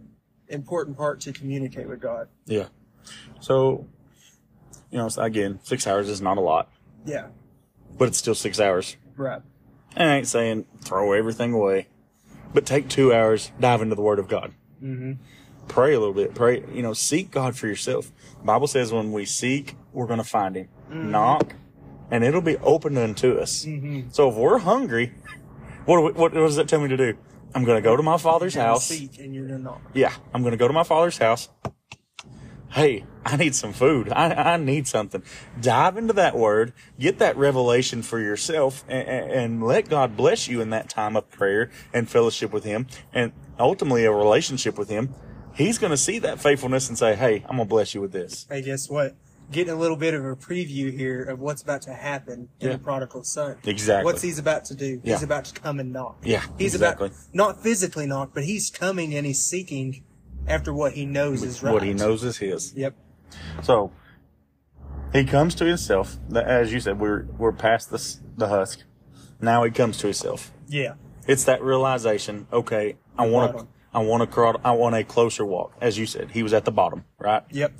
[0.49, 2.27] important part to communicate with God.
[2.45, 2.67] Yeah.
[3.39, 3.87] So,
[4.91, 6.69] you know, again, six hours is not a lot,
[7.05, 7.27] Yeah,
[7.97, 8.97] but it's still six hours.
[9.15, 9.41] right.
[9.95, 11.87] And I ain't saying throw everything away,
[12.53, 14.53] but take two hours, dive into the Word of God.
[14.83, 15.13] Mm-hmm.
[15.67, 16.35] Pray a little bit.
[16.35, 18.11] Pray, you know, seek God for yourself.
[18.39, 20.69] The Bible says when we seek, we're going to find Him.
[20.89, 21.55] Knock,
[22.11, 23.65] and it'll be opened unto us.
[24.11, 25.13] So if we're hungry,
[25.85, 27.17] what, we, what does that tell me to do?
[27.53, 28.89] I'm going to go to my Father's house.
[28.91, 29.79] and you're.
[29.93, 31.49] Yeah, I'm going to go to my father's house.
[32.69, 34.09] Hey, I need some food.
[34.09, 35.23] I, I need something.
[35.59, 40.61] Dive into that word, get that revelation for yourself, and, and let God bless you
[40.61, 45.13] in that time of prayer and fellowship with Him, and ultimately a relationship with Him.
[45.55, 48.11] He's going to see that faithfulness and say, Hey, I'm going to bless you with
[48.11, 48.45] this.
[48.49, 49.15] Hey, guess what?
[49.49, 52.73] Getting a little bit of a preview here of what's about to happen in Yeah.
[52.73, 53.57] the prodigal son.
[53.63, 54.03] Exactly.
[54.03, 54.99] What's he's about to do?
[55.03, 55.13] Yeah.
[55.13, 56.17] He's about to come and knock.
[56.23, 57.07] Yeah, He's exactly.
[57.07, 60.03] about not physically knock, but he's coming and he's seeking
[60.47, 61.73] after what he knows is right.
[61.73, 62.73] What He knows is His.
[62.75, 62.95] Yep.
[63.63, 63.91] So
[65.13, 66.17] he comes to himself.
[66.35, 68.83] As you said, we're we're past the the husk.
[69.41, 70.51] Now he comes to himself.
[70.67, 70.95] Yeah.
[71.27, 72.47] It's that realization.
[72.51, 73.67] Okay, I want to.
[73.93, 74.27] I want to.
[74.27, 75.73] Crawl, I want a closer walk.
[75.81, 77.43] As you said, he was at the bottom, right?
[77.51, 77.73] Yep.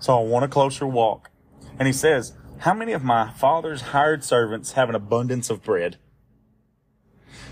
[0.00, 1.30] So I want a closer walk.
[1.78, 5.98] And he says, "How many of my father's hired servants have an abundance of bread?"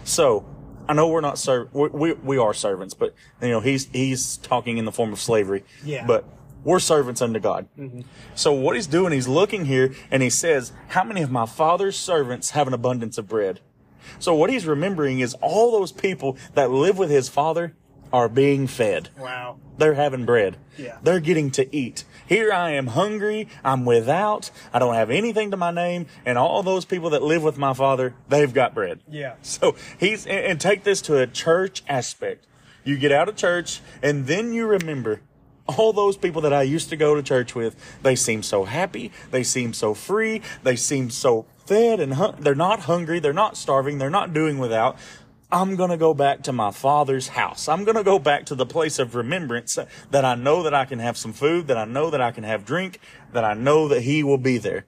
[0.05, 0.45] So
[0.89, 4.39] I know we're not serv- we, we we are servants, but you know he's he's
[4.39, 5.65] talking in the form of slavery.
[5.85, 6.07] Yeah.
[6.07, 6.25] But
[6.65, 7.69] we're servants unto God.
[7.79, 8.01] Mm-hmm.
[8.35, 11.97] So what he's doing, he's looking here and he says, "How many of my father's
[11.99, 13.61] servants have an abundance of bread?"
[14.19, 17.77] So what he's remembering is all those people that live with his father
[18.13, 19.11] are being fed.
[19.19, 19.59] Wow.
[19.77, 20.57] They're having bread.
[20.77, 20.99] Yeah.
[21.03, 22.05] They're getting to eat.
[22.27, 23.49] Here I am hungry.
[23.65, 24.51] I'm without.
[24.73, 26.07] I don't have anything to my name.
[26.27, 29.01] And all those people that live with my father, they've got bread.
[29.09, 29.35] Yeah.
[29.43, 32.47] So he's, and, take this to a church aspect.
[32.85, 35.21] You get out of church and then you remember
[35.67, 37.77] all those people that I used to go to church with.
[38.03, 39.13] They seem so happy.
[39.31, 40.43] They seem so free.
[40.63, 43.21] They seem so fed and hun- they're not hungry.
[43.21, 43.99] They're not starving.
[43.99, 44.97] They're not doing without.
[45.51, 47.69] I'm going to go back to my father's house.
[47.69, 49.79] I'm going to go back to the place of remembrance
[50.11, 52.45] that I know that I can have some food, that I know that I can
[52.45, 53.01] have drink,
[53.33, 54.85] that I know that he will be there.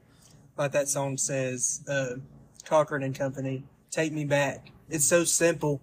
[0.59, 2.17] Like that song says, uh,
[2.67, 4.71] Cochran and Company, take me back.
[4.91, 5.81] It's so simple,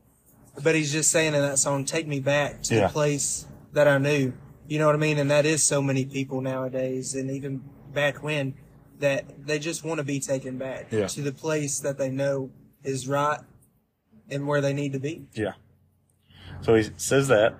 [0.62, 2.88] but he's just saying in that song, take me back to Yeah.
[2.88, 4.34] the place that I knew.
[4.68, 5.18] You know what I mean?
[5.18, 7.64] And that is so many people nowadays, and even
[7.94, 8.54] back when,
[9.00, 11.08] that they just want to be taken back Yeah.
[11.08, 12.52] to the place that they know
[12.84, 13.40] is right
[14.30, 15.26] and where they need to be.
[15.34, 15.54] Yeah.
[16.62, 17.56] So he says that.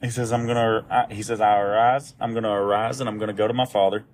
[0.00, 3.18] He says, I'm going to, he says, I arise, I'm going to arise and I'm
[3.18, 4.04] going to go to my father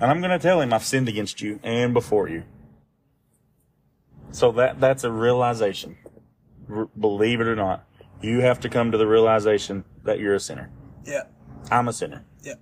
[0.00, 2.42] and I'm going to tell him I've sinned against you and before you.
[4.32, 5.96] So that, that's a realization.
[6.68, 7.86] R- believe it or not,
[8.20, 10.70] you have to come to the realization that you're a sinner.
[11.04, 11.24] Yeah.
[11.70, 12.24] I'm a sinner.
[12.42, 12.54] Yeah.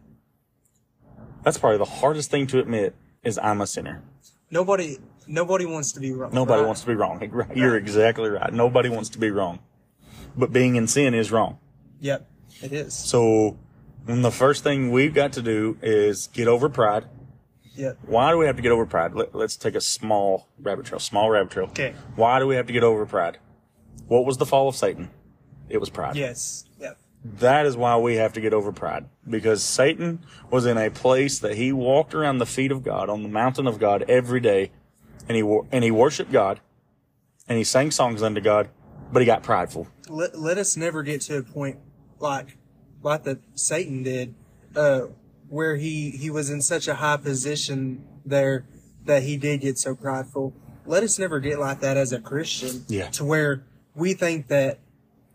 [1.43, 4.03] That's probably the hardest thing to admit is I'm a sinner.
[4.51, 6.33] Nobody, nobody wants to be wrong.
[6.33, 6.67] Nobody right?
[6.67, 7.51] wants to be wrong.
[7.55, 8.53] You're exactly right.
[8.53, 9.61] Nobody wants to be wrong.
[10.37, 11.59] But being in sin is wrong.
[12.01, 12.29] Yep.
[12.63, 12.95] It is.
[12.95, 13.59] So,
[14.07, 17.07] the first thing we've got to do is get over pride,
[17.75, 17.99] Yep.
[18.07, 19.15] Why do we have to get over pride?
[19.15, 20.99] Let, let's take a small rabbit trail.
[20.99, 21.67] Small rabbit trail.
[21.67, 21.95] Okay.
[22.17, 23.39] Why do we have to get over pride?
[24.09, 25.11] What was the fall of Satan?
[25.69, 26.17] It was pride.
[26.17, 26.65] Yes.
[26.79, 26.99] Yep.
[27.25, 29.07] That is why we have to get over pride.
[29.29, 33.23] Because Satan was in a place that he walked around the feet of God, on
[33.23, 34.71] the mountain of God every day,
[35.29, 36.61] and he, and he worshiped God,
[37.49, 38.69] and he sang songs unto God,
[39.13, 39.89] but he got prideful.
[40.09, 41.79] Let, let us never get to a point
[42.19, 42.57] like
[43.03, 44.35] like that Satan did,
[44.77, 45.03] uh,
[45.49, 48.65] where he he was in such a high position there
[49.05, 50.55] that he did get so prideful.
[50.87, 52.85] Let us never get like that as a Christian.
[52.89, 53.09] Yeah.
[53.11, 54.79] To where we think that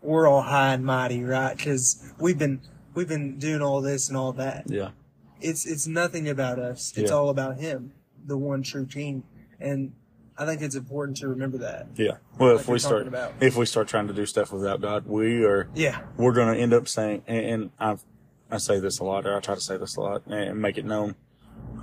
[0.02, 1.56] we're all high and mighty, right?
[1.56, 2.60] Because we've been
[2.94, 4.64] we've been doing all this and all that.
[4.66, 4.90] Yeah.
[5.40, 6.92] It's it's nothing about us.
[6.96, 7.16] It's Yeah.
[7.16, 7.92] all about him,
[8.24, 9.22] the one true King.
[9.60, 9.92] And
[10.36, 11.88] I think it's important to remember that.
[11.96, 12.18] Yeah.
[12.38, 13.32] Well, Like if we start, about.
[13.40, 16.00] if we start trying to do stuff without God, we are, Yeah.
[16.16, 17.96] we're going to end up saying, and, and I,
[18.50, 20.78] I say this a lot, or I try to say this a lot, and make
[20.78, 21.16] it known.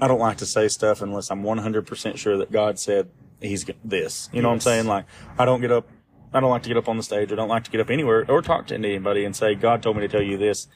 [0.01, 3.09] I don't like to say stuff unless I'm 100% sure that God said
[3.41, 4.29] He's this.
[4.31, 4.87] You know what I'm saying?
[4.87, 5.05] Like,
[5.37, 5.87] I don't get up,
[6.33, 7.89] I don't like to get up on the stage, I don't like to get up
[7.89, 10.67] anywhere or talk to anybody and say, God told me to tell you this,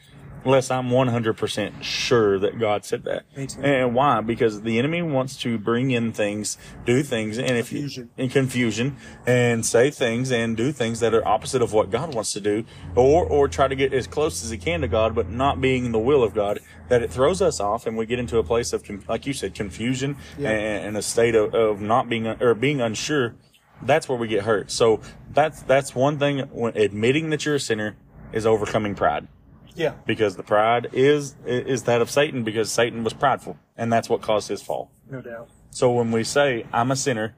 [0.46, 3.26] unless I'm 100% sure that God said that.
[3.62, 4.22] And why?
[4.22, 8.98] Because the enemy wants to bring in things, do things, and if you, in confusion
[9.28, 12.64] and say things and do things that are opposite of what God wants to do
[12.96, 15.92] or or try to get as close as he can to God but not being
[15.92, 18.74] the will of God that it throws us off and we get into a place
[18.74, 20.50] of like you said confusion Yeah.
[20.50, 23.36] and, and a state of, of not being or being unsure
[23.84, 25.00] that's where we get hurt so
[25.32, 27.96] that's that's one thing when admitting that you're a sinner
[28.34, 29.28] is overcoming pride
[29.80, 29.94] Yeah.
[30.06, 34.22] because the pride is is that of Satan because Satan was prideful and that's what
[34.22, 35.50] caused his fall No doubt.
[35.72, 37.36] so when we say I'm a sinner,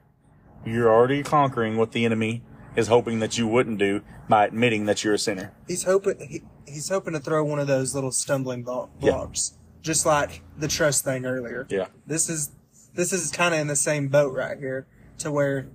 [0.66, 2.42] you're already conquering what the enemy
[2.76, 5.52] is hoping that you wouldn't do by admitting that you're a sinner.
[5.68, 9.12] He's hoping he, he's hoping to throw one of those little stumbling blo- Yeah.
[9.12, 11.66] blocks, just like the trust thing earlier.
[11.68, 11.86] Yeah.
[12.06, 12.50] This is
[12.94, 14.86] this is kind of in the same boat right here,
[15.18, 15.66] to where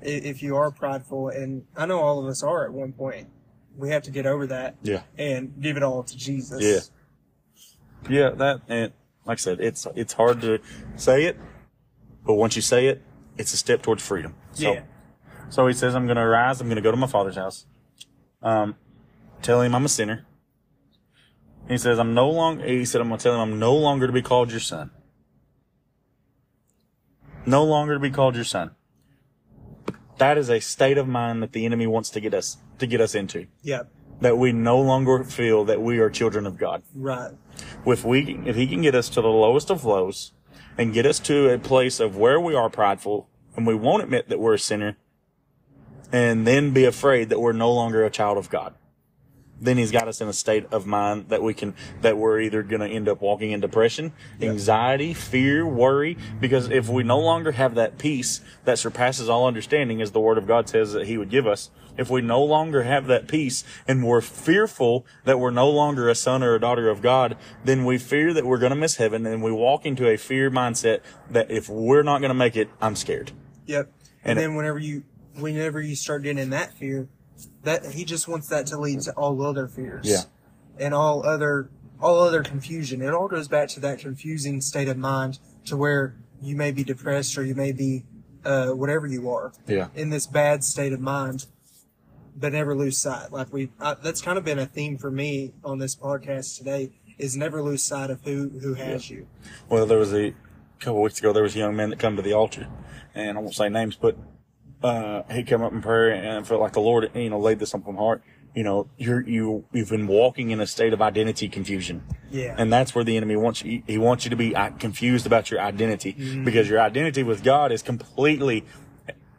[0.00, 3.28] if you are prideful, and I know all of us are at one point,
[3.78, 4.76] we have to get over that.
[4.82, 5.02] Yeah.
[5.16, 6.62] And give it all to Jesus.
[6.62, 6.80] Yeah.
[8.10, 8.92] Yeah, that and
[9.24, 10.60] like I said, it's it's hard to
[10.96, 11.38] say it,
[12.24, 13.02] but once you say it,
[13.36, 14.34] it's a step towards freedom.
[14.52, 14.82] So, Yeah.
[15.50, 16.60] So he says, "I'm going to arise.
[16.60, 17.66] I'm going to go to my father's house.
[18.42, 18.76] Um,
[19.42, 20.26] tell him I'm a sinner."
[21.68, 24.06] He says, "I'm no longer." He said, "I'm going to tell him I'm no longer
[24.06, 24.90] to be called your son.
[27.46, 28.72] No longer to be called your son."
[30.18, 33.00] That is a state of mind that the enemy wants to get us to get
[33.00, 33.46] us into.
[33.62, 33.82] Yeah.
[34.20, 37.32] That we no longer feel that we are children of God Right.
[37.86, 40.32] if we if he can get us to the lowest of lows
[40.76, 44.28] and get us to a place of where we are prideful and we won't admit
[44.28, 44.96] that we're a sinner
[46.10, 48.74] and then be afraid that we're no longer a child of God
[49.60, 52.62] then he's got us in a state of mind that we can that we're either
[52.62, 57.52] going to end up walking in depression anxiety fear worry because if we no longer
[57.52, 61.18] have that peace that surpasses all understanding as the word of god says that he
[61.18, 65.50] would give us if we no longer have that peace and we're fearful that we're
[65.50, 68.70] no longer a son or a daughter of god then we fear that we're going
[68.70, 72.30] to miss heaven and we walk into a fear mindset that if we're not going
[72.30, 73.32] to make it i'm scared
[73.66, 73.92] Yep.
[74.24, 75.02] And And, it- then whenever you
[75.36, 77.08] whenever you start getting in that fear,
[77.62, 80.06] that he just wants that to lead to all other fears.
[80.06, 80.22] Yeah.
[80.78, 81.70] And all other
[82.00, 83.02] all other confusion.
[83.02, 86.84] It all goes back to that confusing state of mind to where you may be
[86.84, 88.04] depressed or you may be
[88.44, 89.52] uh, whatever you are.
[89.66, 89.88] Yeah.
[89.94, 91.46] In this bad state of mind.
[92.36, 93.32] But never lose sight.
[93.32, 96.92] Like we, I, that's kind of been a theme for me on this podcast today.
[97.18, 99.26] Is never lose sight of who who has you.
[99.68, 100.34] Well, there was a
[100.78, 101.32] couple weeks ago.
[101.32, 102.68] There was a young man that come to the altar,
[103.12, 104.16] and I won't say names, but
[104.82, 107.74] uh, he came up in prayer and felt like the Lord, you know, laid this
[107.74, 108.22] up on my heart.
[108.54, 112.54] You know, you're you you've been walking in a state of identity confusion, Yeah.
[112.58, 113.82] and that's where the enemy wants you.
[113.86, 116.12] He wants you to be uh, confused about your identity
[116.44, 118.64] because your identity with God is completely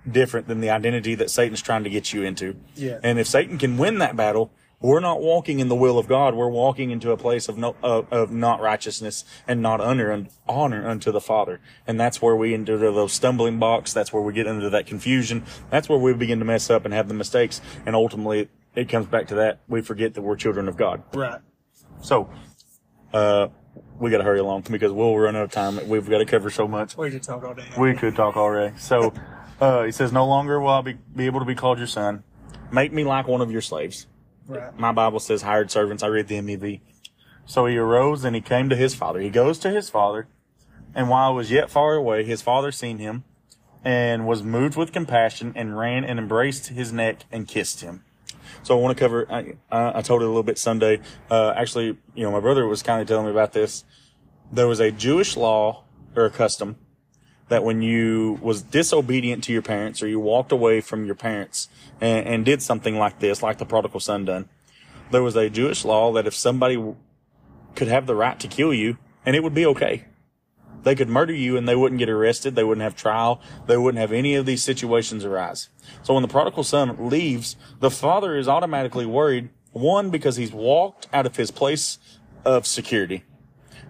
[0.09, 2.55] different than the identity that Satan's trying to get you into.
[2.75, 2.99] Yeah.
[3.03, 6.35] And if Satan can win that battle, we're not walking in the will of God.
[6.35, 10.29] We're walking into a place of no, of, of not righteousness and not honor and
[10.47, 11.59] honor unto the Father.
[11.85, 13.91] And that's where we into those stumbling blocks.
[13.91, 15.43] That's where we get into that confusion.
[15.69, 17.61] That's where we begin to mess up and have the mistakes.
[17.85, 19.59] And ultimately, it comes back to that.
[19.67, 21.03] We forget that we're children of God.
[21.13, 21.41] Right.
[22.01, 22.29] So,
[23.13, 23.49] uh,
[23.99, 25.89] we got to hurry along because we'll run out of time.
[25.89, 26.95] We've got to cover so much.
[26.95, 27.65] We could talk all day.
[27.77, 28.77] We could talk already.
[28.77, 29.13] So,
[29.61, 32.23] uh, he says, no longer will I be, be able to be called your son.
[32.71, 34.07] Make me like one of your slaves.
[34.49, 34.77] Right.
[34.77, 36.01] My Bible says hired servants.
[36.01, 36.81] I read the MEV.
[37.45, 39.19] So he arose and he came to his father.
[39.19, 40.27] He goes to his father,
[40.93, 43.23] and while I was yet far away, his father seen him,
[43.83, 48.03] and was moved with compassion, and ran and embraced his neck and kissed him.
[48.63, 49.31] So I want to cover.
[49.31, 50.99] I, I told it a little bit Sunday.
[51.29, 53.83] Uh, actually, you know, my brother was kind of telling me about this.
[54.51, 55.83] There was a Jewish law,
[56.15, 56.77] or a custom
[57.49, 61.67] that when you was disobedient to your parents or you walked away from your parents
[61.99, 64.47] and, and did something like this, like the prodigal son done,
[65.11, 66.95] there was a Jewish law that if somebody
[67.75, 70.05] could have the right to kill you and it would be okay.
[70.83, 72.55] They could murder you and they wouldn't get arrested.
[72.55, 73.41] They wouldn't have trial.
[73.67, 75.69] They wouldn't have any of these situations arise.
[76.03, 79.49] So when the prodigal son leaves, the father is automatically worried.
[79.71, 81.99] One, because he's walked out of his place
[82.45, 83.23] of security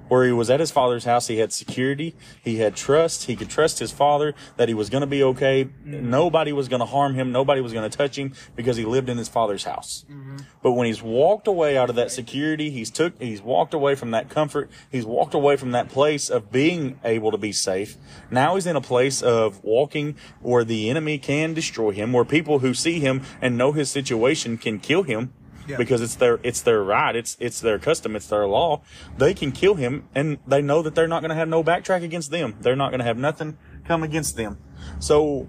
[0.10, 1.28] where he was at his father's house.
[1.28, 2.16] He had security.
[2.44, 3.26] He had trust.
[3.26, 5.70] He could trust his father that he was going to be okay.
[5.86, 7.32] Nobody was going to harm him.
[7.32, 10.04] Nobody was going to touch him because he lived in his father's house.
[10.12, 10.38] Mm-hmm.
[10.62, 14.12] But when he's walked away out of that security, he's took, he's walked away from
[14.12, 14.70] that comfort.
[14.92, 17.98] He's walked away from that place of being able to be safe.
[18.30, 22.60] Now he's in a place of walking where the enemy can destroy him, where people
[22.60, 25.34] who see him and know his situation can kill him
[25.70, 25.78] Yeah.
[25.78, 28.82] because it's their it's their right, it's it's their custom, it's their law.
[29.18, 32.04] They can kill him, and they know that they're not going to have no backtrack
[32.04, 32.56] against them.
[32.60, 34.58] They're not going to have nothing come against them.
[35.00, 35.48] So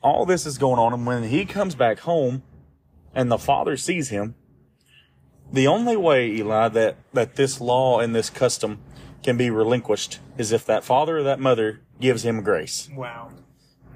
[0.00, 2.42] all this is going on, and when he comes back home,
[3.14, 4.36] and the father sees him,
[5.52, 8.80] the only way Eli that that this law and this custom
[9.22, 12.88] can be relinquished is if that father or that mother gives him grace.
[12.94, 13.30] Wow.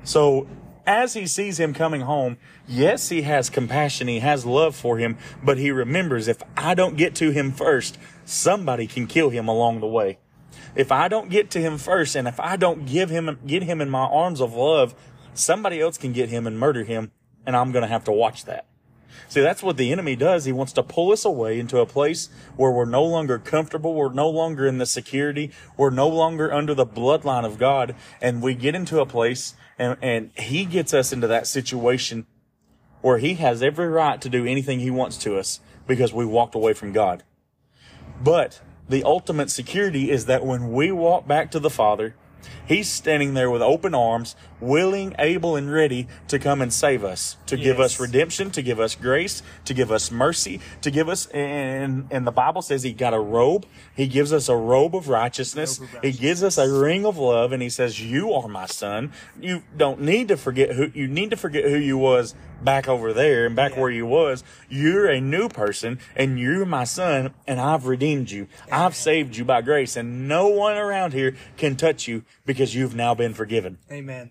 [0.03, 0.49] So
[0.87, 5.17] as he sees him coming home, yes, he has compassion, he has love for him,
[5.43, 9.81] but he remembers if I don't get to him first, somebody can kill him along
[9.81, 10.19] the way.
[10.75, 13.81] If I don't get to him first, and if I don't give him, get him
[13.81, 14.95] in my arms of love,
[15.35, 17.13] somebody else can get him and murder him,
[17.47, 18.67] and I'm gonna have to watch that.
[19.29, 20.45] See, that's what the enemy does.
[20.45, 23.95] He wants to pull us away into a place where we're no longer comfortable.
[23.95, 25.51] We're no longer in the security.
[25.77, 27.95] We're no longer under the bloodline of God.
[28.21, 32.27] And we get into a place and, and he gets us into that situation
[33.01, 36.55] where he has every right to do anything he wants to us because we walked
[36.55, 37.25] away from God.
[38.23, 42.15] But the ultimate security is that when we walk back to the Father,
[42.67, 47.37] He's standing there with open arms, willing, able, and ready to come and save us,
[47.47, 51.27] to give us redemption, to give us grace, to give us mercy, to give us,
[51.27, 53.67] and, and the Bible says He got a robe.
[53.95, 55.81] He gives us a robe of righteousness.
[55.81, 58.67] Robe of He gives us a ring of love, and He says, You are my
[58.67, 59.13] son.
[59.41, 62.35] You don't need to forget who, you need to forget who you was
[62.65, 63.81] back over there and back Yeah.
[63.81, 64.45] where you was.
[64.69, 68.49] You're a new person, and you're my son, and I've redeemed you.
[68.71, 72.95] I've saved you by grace, and no one around here can touch you because you've
[72.95, 73.79] now been forgiven.
[73.91, 74.31] Amen.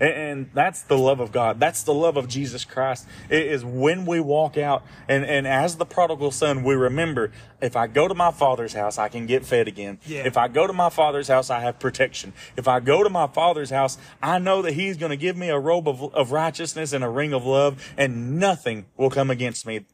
[0.00, 1.58] And, and that's the love of God.
[1.60, 3.06] That's the love of Jesus Christ.
[3.30, 7.76] It is when we walk out and, and as the prodigal son, we remember if
[7.76, 9.98] I go to my father's house, I can get fed again.
[10.06, 10.26] Yeah.
[10.26, 12.32] If I go to my father's house, I have protection.
[12.56, 15.48] If I go to my father's house, I know that he's going to give me
[15.48, 19.66] a robe of, of righteousness and a ring of love and nothing will come against
[19.66, 19.86] me.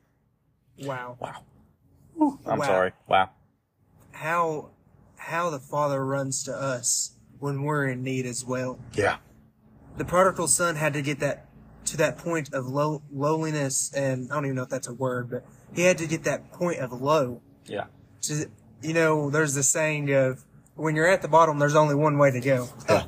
[0.80, 1.16] Wow.
[1.20, 1.44] Wow.
[2.46, 2.66] I'm Wow.
[2.66, 2.92] sorry.
[3.09, 3.30] Wow.
[4.12, 4.70] How
[5.16, 8.78] how the Father runs to us when we're in need as well.
[8.94, 9.16] Yeah.
[9.97, 11.49] The prodigal son had to get that
[11.86, 15.30] to that point of low lowliness, and I don't even know if that's a word,
[15.30, 17.43] but he had to get that point of low.
[17.66, 17.84] Yeah.
[18.22, 18.49] To,
[18.82, 22.30] you know, there's the saying of when you're at the bottom, there's only one way
[22.30, 22.68] to go.
[22.88, 23.05] Yeah.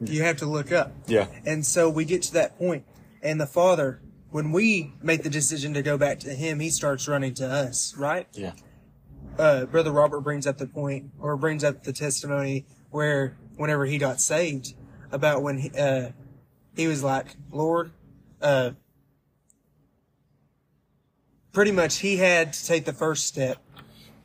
[0.00, 0.92] You have to look up.
[1.06, 1.28] Yeah.
[1.46, 2.84] And so we get to that point,
[3.22, 4.00] and the Father,
[4.30, 7.94] when we make the decision to go back to Him, He starts running to us,
[7.96, 8.26] right?
[8.32, 8.52] Yeah.
[9.38, 13.98] uh, Brother Robert brings up the point, or brings up the testimony where whenever he
[13.98, 14.74] got saved,
[15.14, 16.10] about when he, uh,
[16.76, 17.92] he was like, Lord,
[18.42, 18.72] uh,
[21.52, 23.58] pretty much he had to take the first step.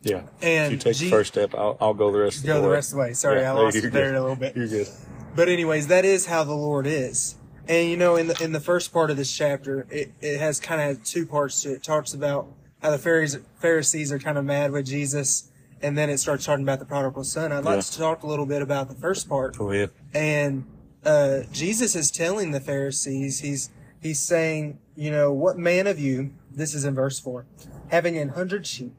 [0.02, 0.24] Yeah.
[0.42, 2.48] And if you take G- the first step, I'll, I'll go the rest of the
[2.48, 3.14] Go the rest of the way.
[3.14, 4.56] Sorry, Yeah, I lost it there a little bit.
[4.56, 4.88] You're good.
[5.36, 7.36] But anyways, that is how the Lord is.
[7.68, 10.60] And you know, in the in the first part of this chapter, it, it has
[10.60, 11.76] kind of two parts to it.
[11.76, 12.48] It talks about
[12.82, 16.64] how the Pharisees, Pharisees are kind of mad with Jesus, and then it starts talking
[16.64, 17.52] about the prodigal son.
[17.52, 19.56] I'd like to talk a little bit about the first part.
[19.56, 19.92] Go ahead.
[20.16, 20.66] And
[21.10, 26.32] uh, Jesus is telling the Pharisees, he's he's saying, you know, what man of you,
[26.52, 27.46] this is in verse four,
[27.90, 28.94] having an hundred sheep,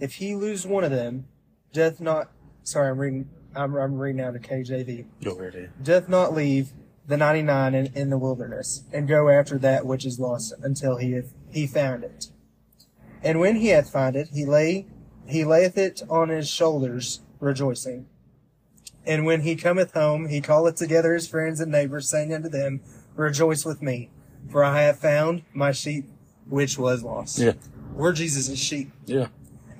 [0.00, 1.26] if he lose one of them,
[1.72, 2.30] doth not.
[2.64, 3.28] Sorry, I'm reading.
[3.54, 5.70] I'm, I'm reading out of KJV Go ahead.
[5.80, 6.72] doth not leave
[7.06, 11.12] the 99 in, in the wilderness and go after that which is lost until he
[11.12, 12.30] hath, he found it.
[13.22, 14.86] And when he hath found it, he lay,
[15.28, 18.06] he layeth it on his shoulders, rejoicing.
[19.06, 22.80] And when he cometh home, he calleth together his friends and neighbors, saying unto them,
[23.14, 24.10] Rejoice with me,
[24.50, 26.06] for I have found my sheep
[26.48, 27.38] which was lost.
[27.38, 27.52] Yeah.
[27.92, 28.90] We're Jesus' sheep.
[29.06, 29.28] Yeah.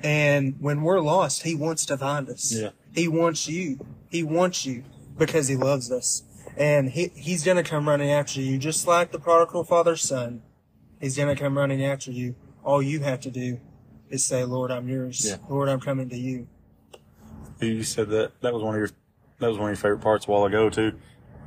[0.02, 2.52] And when we're lost, he wants to find us.
[2.52, 2.70] Yeah.
[2.92, 3.84] He wants you.
[4.08, 4.84] He wants you
[5.16, 6.22] because he loves us.
[6.56, 10.42] And he, he's going to come running after you, just like the prodigal father's son.
[11.00, 12.36] He's going to come running after you.
[12.62, 13.60] All you have to do
[14.08, 15.26] is say, Lord, I'm yours.
[15.26, 15.36] Yeah.
[15.48, 16.46] Lord, I'm coming to you.
[17.60, 18.90] You said that that was one of your
[19.40, 20.92] that was one of your favorite parts a while ago too.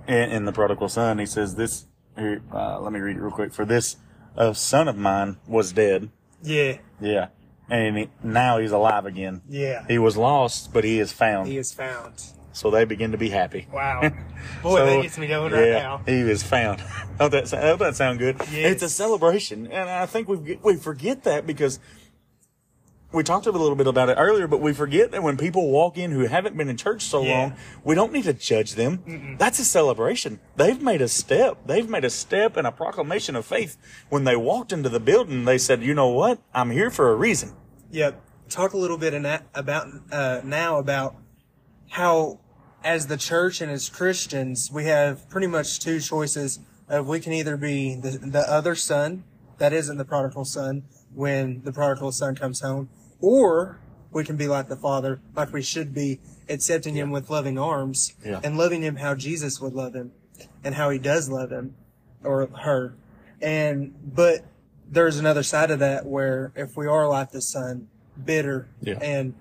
[0.07, 1.85] In, in the prodigal son, he says this.
[2.17, 3.53] Here, uh, let me read it real quick.
[3.53, 3.97] For this,
[4.35, 6.09] a son of mine was dead.
[6.41, 6.77] Yeah.
[6.99, 7.27] Yeah,
[7.69, 9.41] and he, now he's alive again.
[9.47, 9.85] Yeah.
[9.87, 11.47] He was lost, but he is found.
[11.47, 12.23] He is found.
[12.53, 13.67] so they begin to be happy.
[13.71, 14.01] Wow.
[14.63, 16.01] Boy, So, that gets me going right yeah, now.
[16.07, 16.81] He was found.
[17.19, 18.37] Don't that, don't that sound good?
[18.51, 18.73] Yes.
[18.73, 19.65] It's a celebration.
[19.67, 21.79] And I think we we forget that because
[23.13, 25.97] we talked a little bit about it earlier, but we forget that when people walk
[25.97, 27.39] in who haven't been in church so Yeah.
[27.39, 27.53] long,
[27.83, 29.35] we don't need to judge them.
[29.39, 30.39] That's a celebration.
[30.57, 31.57] They've made a step.
[31.65, 33.77] They've made a step and a proclamation of faith.
[34.09, 36.39] When they walked into the building, they said, you know what?
[36.53, 37.53] I'm here for a reason.
[37.91, 38.11] Yeah.
[38.49, 39.13] Talk a little bit
[39.53, 41.15] about uh, now about
[41.89, 42.39] how,
[42.83, 46.59] as the church and as Christians, we have pretty much two choices.
[46.89, 49.25] Of we can either be the, the other son
[49.57, 50.83] that isn't the prodigal son
[51.17, 52.87] when the prodigal son comes home,
[53.19, 53.79] or
[54.11, 58.13] we can be like the father, like we should be, accepting him with loving arms
[58.23, 58.39] Yeah.
[58.43, 60.11] and loving him how Jesus would love him
[60.63, 61.75] and how he does love him
[62.23, 62.95] or her.
[63.41, 64.45] And, but
[64.89, 67.89] there's another side of that where if we are like the son,
[68.23, 68.97] bitter Yeah.
[69.01, 69.33] and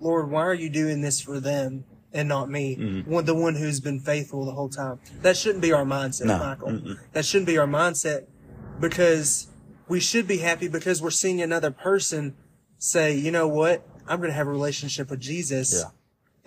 [0.00, 2.76] Lord, why are you doing this for them and not me?
[2.76, 3.10] Mm-hmm.
[3.10, 4.98] One, the one who's been faithful the whole time.
[5.22, 6.38] That shouldn't be our mindset, No.
[6.38, 6.68] Michael.
[6.72, 6.98] Mm-mm.
[7.12, 8.26] That shouldn't be our mindset
[8.80, 9.46] because
[9.88, 12.34] we should be happy because we're seeing another person
[12.78, 13.86] say, you know what?
[14.06, 15.90] I'm going to have a relationship with Jesus Yeah.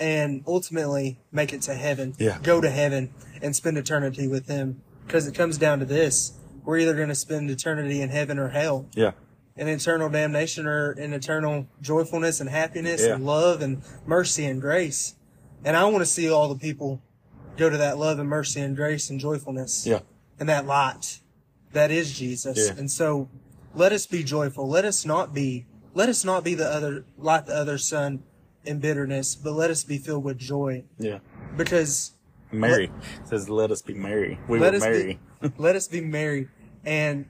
[0.05, 2.15] and ultimately make it to heaven.
[2.17, 2.37] Yeah.
[2.43, 4.81] Go to heaven and spend eternity with him.
[5.07, 6.33] Because it comes down to this.
[6.63, 9.11] We're either going to spend eternity in heaven or hell Yeah.
[9.55, 13.15] in eternal damnation or in eternal joyfulness and happiness Yeah.
[13.15, 15.15] and love and mercy and grace.
[15.65, 17.01] And I want to see all the people
[17.57, 19.99] go to that love and mercy and grace and joyfulness Yeah.
[20.39, 21.19] and that light
[21.73, 22.57] that is Jesus.
[22.69, 22.77] Yeah.
[22.77, 23.29] And so
[23.73, 24.67] let us be joyful.
[24.67, 28.23] Let us not be, let us not be the other, like the other son
[28.65, 31.19] in bitterness, but let us be filled with joy Yeah.
[31.57, 32.11] because
[32.51, 32.91] Mary
[33.25, 35.19] says, "Let us be merry." We let were merry.
[35.41, 36.49] be, let us be merry.
[36.83, 37.25] And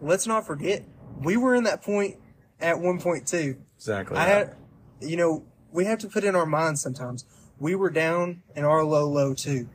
[0.00, 0.84] let's not forget,
[1.20, 2.16] we were in that point
[2.60, 3.56] at one point too.
[3.76, 4.16] exactly.
[4.16, 4.56] I had,
[5.00, 7.24] you know, we have to put in our minds sometimes.
[7.58, 9.68] We were down in our low, low too.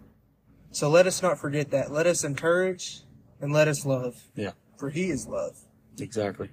[0.72, 1.92] So let us not forget that.
[1.92, 3.02] Let us encourage
[3.42, 4.52] and let us love, yeah.
[4.78, 5.58] for He is love.
[6.00, 6.50] Exactly.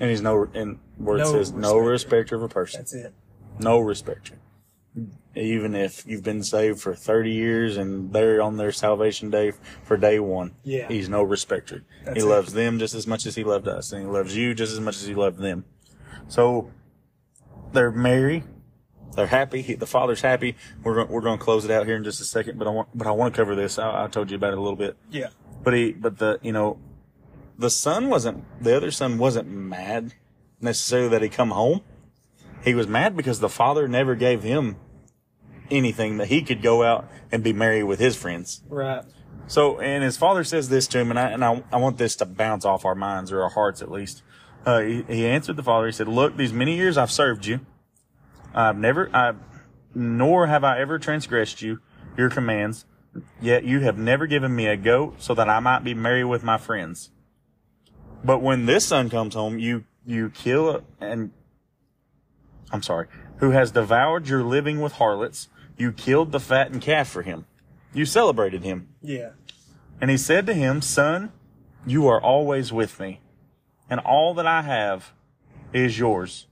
[0.00, 1.82] And he's no, and word No says no respecter.
[1.90, 2.80] respecter of a person.
[2.80, 3.12] That's it.
[3.58, 4.38] No respecter.
[5.34, 9.52] Even if you've been saved for 30 years and they're on their salvation day
[9.84, 10.88] for day one, Yeah.
[10.88, 11.84] he's no respecter.
[12.04, 12.28] That's he it.
[12.28, 14.80] loves them just as much as he loved us, and he loves you just as
[14.80, 15.64] much as he loved them.
[16.28, 16.70] So
[17.72, 18.44] they're merry,
[19.14, 19.62] they're happy.
[19.62, 20.56] He, the father's happy.
[20.82, 22.70] We're going, we're going to close it out here in just a second, but I
[22.70, 23.78] want, but I want to cover this.
[23.78, 24.96] I, I told you about it a little bit.
[25.10, 25.28] Yeah.
[25.62, 26.78] But he, but the, you know,
[27.58, 30.14] the son wasn't, the other son wasn't mad
[30.60, 31.82] necessarily that he come home.
[32.64, 34.76] He was mad because the father never gave him
[35.70, 38.62] anything that he could go out and be merry with his friends.
[38.68, 39.04] Right.
[39.46, 42.16] So, and his father says this to him, and I, and I, I want this
[42.16, 44.22] to bounce off our minds or our hearts at least.
[44.64, 45.86] Uh, he, he answered the father.
[45.86, 47.60] He said, look, these many years I've served you.
[48.54, 49.34] I've never, I,
[49.94, 51.80] nor have I ever transgressed you,
[52.16, 52.84] your commands.
[53.40, 56.42] Yet you have never given me a goat so that I might be merry with
[56.42, 57.10] my friends.
[58.24, 61.32] But when this son comes home, you, you kill and,
[62.70, 63.08] I'm sorry,
[63.38, 65.48] who has devoured your living with harlots.
[65.76, 67.46] You killed the fattened calf for him.
[67.92, 68.88] You celebrated him.
[69.02, 69.30] Yeah.
[70.00, 71.32] And he said to him, Son,
[71.86, 73.20] you are always with me,
[73.90, 75.12] and all that I have
[75.72, 76.46] is yours.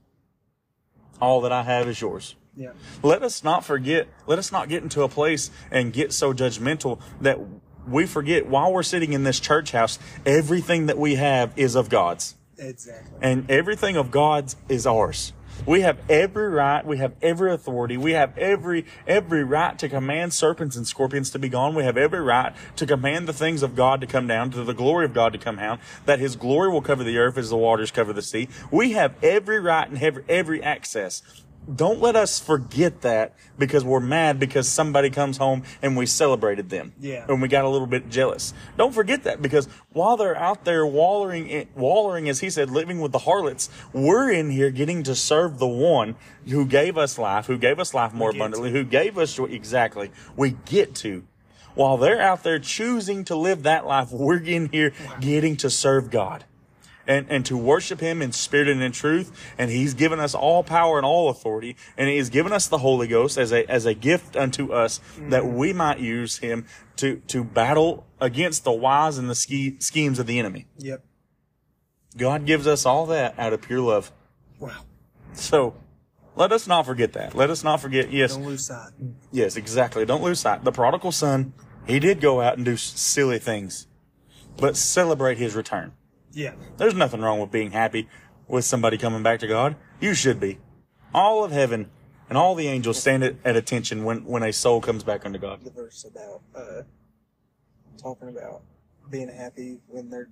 [1.21, 2.35] All that I have is yours.
[2.55, 2.71] Yeah.
[3.01, 6.99] Let us not forget, let us not get into a place and get so judgmental
[7.21, 7.39] that
[7.87, 11.89] we forget while we're sitting in this church house, everything that we have is of
[11.89, 13.17] God's Exactly.
[13.21, 15.33] and everything of God's is ours.
[15.65, 20.33] We have every right, we have every authority, we have every every right to command
[20.33, 21.75] serpents and scorpions to be gone.
[21.75, 24.73] We have every right to command the things of God to come down, to the
[24.73, 27.57] glory of God to come down, that his glory will cover the earth as the
[27.57, 28.47] waters cover the sea.
[28.71, 31.21] We have every right and every every access.
[31.73, 36.69] Don't let us forget that because we're mad because somebody comes home and we celebrated
[36.69, 36.93] them.
[36.99, 37.25] Yeah.
[37.27, 38.53] And we got a little bit jealous.
[38.77, 42.99] Don't forget that because while they're out there wallowing, in, wallowing, as he said, living
[42.99, 46.15] with the harlots, we're in here getting to serve the one
[46.47, 50.11] who gave us life, who gave us life more abundantly, who gave us exactly.
[50.35, 51.23] We get to.
[51.75, 56.09] While they're out there choosing to live that life, we're in here getting to serve
[56.09, 56.43] God
[57.07, 59.53] and, and to worship him in spirit and in truth.
[59.57, 61.75] And he's given us all power and all authority.
[61.97, 64.99] And he has given us the Holy Ghost as a, as a gift unto us
[65.17, 65.53] that mm.
[65.53, 66.65] we might use him
[66.97, 70.67] to, to battle against the wise and the ske, schemes of the enemy.
[70.77, 71.03] Yep.
[72.17, 74.11] God gives us all that out of pure love.
[74.59, 74.81] Wow.
[75.33, 75.75] So
[76.35, 77.35] Let us not forget that.
[77.35, 78.11] Let us not forget.
[78.11, 78.91] Yes, Don't lose sight.
[79.31, 80.05] yes, exactly.
[80.05, 80.63] Don't lose sight.
[80.63, 81.53] The prodigal son,
[81.85, 83.87] he did go out and do silly things,
[84.57, 85.93] but celebrate his return.
[86.33, 86.53] Yeah.
[86.77, 88.07] There's nothing wrong with being happy
[88.47, 89.75] with somebody coming back to God.
[89.99, 90.59] You should be.
[91.13, 91.89] All of heaven
[92.29, 95.37] and all the angels stand at, at attention when, when a soul comes back unto
[95.39, 95.63] God.
[95.63, 96.83] The verse about uh,
[98.01, 98.61] talking about
[99.09, 100.29] being happy when they're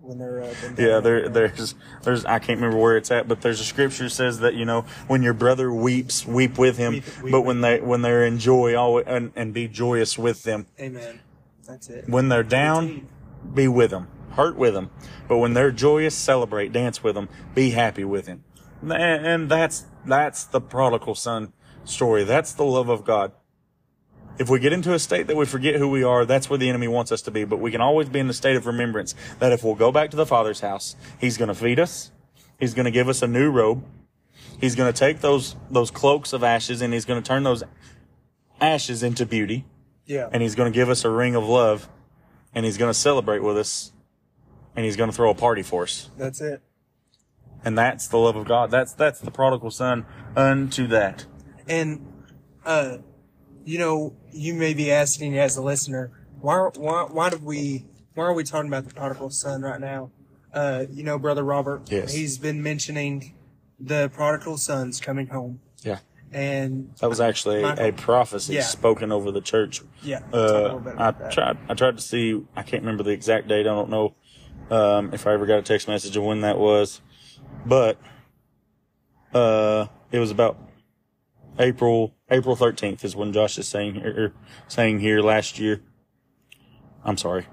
[0.00, 3.60] when they're uh, Yeah, there, there's, there's, I can't remember where it's at, but there's
[3.60, 7.32] a scripture says that you know when your brother weeps, weep with him, Weep- weep
[7.32, 10.66] but when they when they're in joy, always and, and be joyous with them.
[10.80, 11.20] Amen.
[11.68, 12.08] That's it.
[12.08, 13.06] When they're down,
[13.54, 14.90] be with them, hurt with them,
[15.28, 18.44] but when they're joyous, celebrate, dance with them, be happy with him,
[18.82, 21.52] and, and that's that's the prodigal son
[21.84, 22.24] story.
[22.24, 23.32] That's the love of God.
[24.38, 26.68] If we get into a state that we forget who we are, that's where the
[26.68, 27.44] enemy wants us to be.
[27.44, 30.10] But we can always be in the state of remembrance that if we'll go back
[30.10, 32.10] to the Father's house, He's going to feed us.
[32.58, 33.84] He's going to give us a new robe.
[34.60, 37.62] He's going to take those, those cloaks of ashes and He's going to turn those
[38.60, 39.66] ashes into beauty.
[40.06, 40.28] Yeah.
[40.32, 41.88] And He's going to give us a ring of love.
[42.54, 43.92] And He's going to celebrate with us.
[44.76, 46.10] And He's going to throw a party for us.
[46.16, 46.62] That's it.
[47.64, 48.70] And that's the love of God.
[48.70, 50.04] That's, that's the prodigal son
[50.36, 51.26] unto that.
[51.68, 52.06] And
[52.64, 52.98] uh,
[53.64, 56.10] you know, you may be asking as a listener,
[56.40, 60.10] why why why do we why are we talking about the prodigal son right now?
[60.52, 61.82] Uh, you know, brother Robert.
[61.90, 62.12] Yes.
[62.12, 63.34] He's been mentioning
[63.78, 65.98] the prodigal sons coming home, Yeah.
[66.32, 67.86] and That was actually a, Michael.
[67.86, 68.62] a prophecy Yeah.
[68.62, 69.82] spoken over the church.
[70.02, 71.58] yeah, talk a little Uh, I tried.
[71.68, 72.44] I tried to see.
[72.56, 73.60] I can't remember the exact date.
[73.60, 74.14] I don't know
[74.70, 77.00] um, if I ever got a text message of when that was,
[77.66, 77.98] but
[79.34, 80.58] uh, it was about
[81.58, 84.32] April April thirteenth is when Josh is saying here, er,
[84.68, 85.82] saying here last year.
[87.04, 87.46] I'm sorry.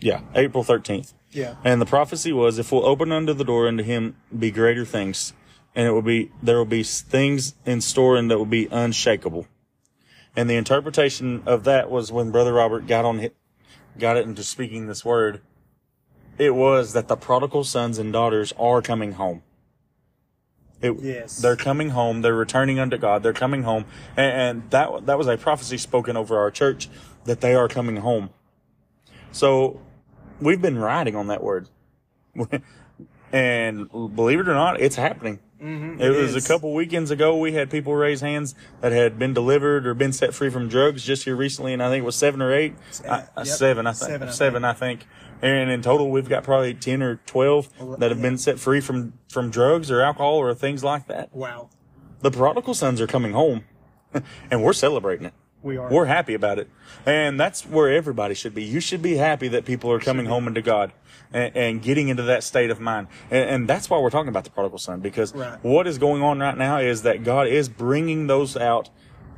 [0.00, 1.14] Yeah, April thirteenth.
[1.34, 4.84] Yeah, And the prophecy was, if we'll open unto the door unto him be greater
[4.84, 5.32] things,
[5.74, 9.48] and it will be, there will be things in store and that will be unshakable.
[10.36, 13.18] And the interpretation of that was when Brother Robert got on
[13.98, 15.40] got it into speaking this word.
[16.38, 19.42] It was that the prodigal sons and daughters are coming home.
[20.82, 21.38] It, Yes.
[21.38, 22.22] They're coming home.
[22.22, 23.22] They're returning unto God.
[23.22, 23.86] They're coming home.
[24.16, 26.88] And, and that, that was a prophecy spoken over our church
[27.24, 28.30] that they are coming home.
[29.32, 29.80] So
[30.40, 31.68] we've been riding on that word.
[33.32, 35.38] and believe it or not, it's happening.
[35.64, 37.36] Mm-hmm, It was a couple weekends ago.
[37.36, 41.04] We had people raise hands that had been delivered or been set free from drugs
[41.04, 42.74] just here recently, and I think it was seven or eight,
[43.08, 43.46] I- uh, yep.
[43.46, 45.06] seven, I think, Seven, seven, I I think.
[45.42, 49.14] And in total, we've got probably ten or twelve that have been set free from
[49.28, 51.34] from drugs or alcohol or things like that.
[51.34, 51.70] Wow,
[52.20, 53.64] The prodigal sons are coming home,
[54.50, 55.34] and we're celebrating it.
[55.62, 55.90] we are.
[55.90, 56.68] We're happy about it.
[57.04, 58.62] And that's where everybody should be.
[58.62, 60.92] You should be happy that people are coming home into God
[61.32, 63.08] and, and getting into that state of mind.
[63.30, 65.58] And, and that's why we're talking about the prodigal son because Right.
[65.62, 68.90] what is going on right now is that God is bringing those out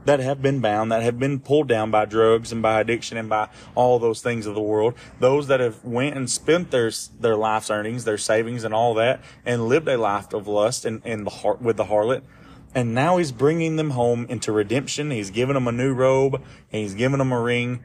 [0.04, 3.28] that have been bound, that have been pulled down by drugs and by addiction and
[3.28, 4.94] by all those things of the world.
[5.18, 9.20] Those that have went and spent their, their life's earnings, their savings and all that
[9.44, 12.22] and lived a life of lust and, and the heart with the harlot.
[12.72, 15.10] And now he's bringing them home into redemption.
[15.10, 17.82] He's giving them a new robe and he's giving them a ring.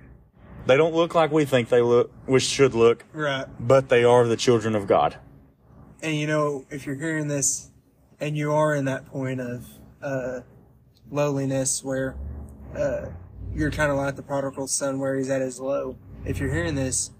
[0.66, 3.46] They don't look like we think they look, which should look, right.
[3.60, 5.18] but they are the children of God.
[6.02, 7.72] And you know, if you're hearing this
[8.20, 9.68] and you are in that point of
[10.02, 10.42] uh,
[11.10, 12.16] lowliness where
[12.76, 13.08] uh,
[13.54, 16.76] you're kind of like the prodigal son where he's at his low, if you're hearing
[16.76, 17.12] this,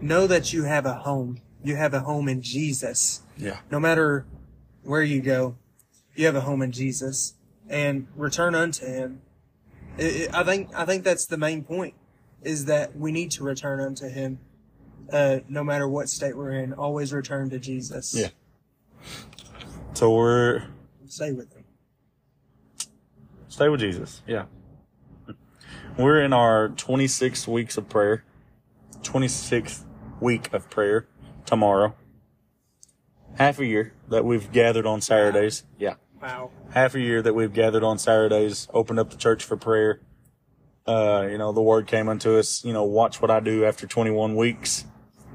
[0.00, 1.40] know that you have a home.
[1.64, 3.22] You have a home in Jesus.
[3.36, 3.60] Yeah.
[3.70, 4.26] No matter
[4.82, 5.56] where you go,
[6.14, 7.34] you have a home in Jesus
[7.68, 9.22] and return unto him.
[9.98, 11.94] I I I think, I think that's the main point
[12.42, 14.38] is that we need to return unto him.
[15.12, 18.14] Uh, no matter what state we're in, always return to Jesus.
[18.14, 18.28] Yeah.
[19.94, 20.64] So we're,
[21.06, 21.64] Stay with him.
[23.48, 24.22] stay with Jesus.
[24.26, 24.44] Yeah.
[25.98, 28.24] We're in our 26 weeks of prayer,
[29.02, 29.84] 26th
[30.20, 31.06] week of prayer
[31.44, 31.94] tomorrow.
[33.36, 35.64] Half a year that we've gathered on Saturdays.
[35.78, 35.94] Yeah.
[36.22, 36.50] Wow.
[36.70, 40.00] half a year that we've gathered on Saturdays, opened up the church for prayer.
[40.86, 43.86] Uh, you know, the word came unto us, you know, watch what I do after
[43.86, 44.84] 21 weeks.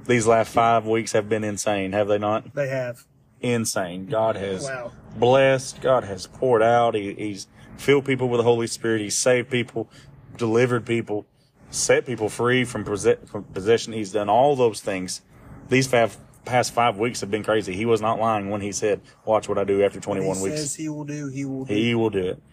[0.06, 2.54] These last five weeks have been insane, have they not?
[2.54, 3.06] They have.
[3.41, 4.08] Insane.
[4.08, 4.91] God has Wow.
[5.18, 5.82] blessed.
[5.82, 6.95] God has poured out.
[6.95, 9.02] He, he's filled people with the Holy Spirit.
[9.02, 9.89] He's saved people,
[10.38, 11.26] delivered people,
[11.70, 13.93] set people free from, posse- from possession.
[13.93, 15.22] He's done all those things.
[15.70, 17.74] These five, past five weeks have been crazy.
[17.74, 20.74] He was not lying when he said, watch what I do after 21 he weeks.
[20.74, 21.74] he will do, he will do.
[21.74, 22.43] He will do it.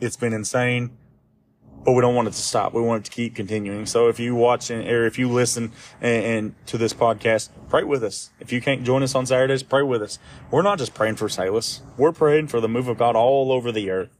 [0.00, 0.90] It's been insane.
[1.84, 2.74] But we don't want it to stop.
[2.74, 3.86] We want it to keep continuing.
[3.86, 7.84] So if you watch and, or if you listen and, and to this podcast, pray
[7.84, 8.30] with us.
[8.38, 10.18] If you can't join us on Saturdays, pray with us.
[10.50, 11.82] We're not just praying for Salis.
[11.96, 14.10] We're praying for the move of God all over the earth.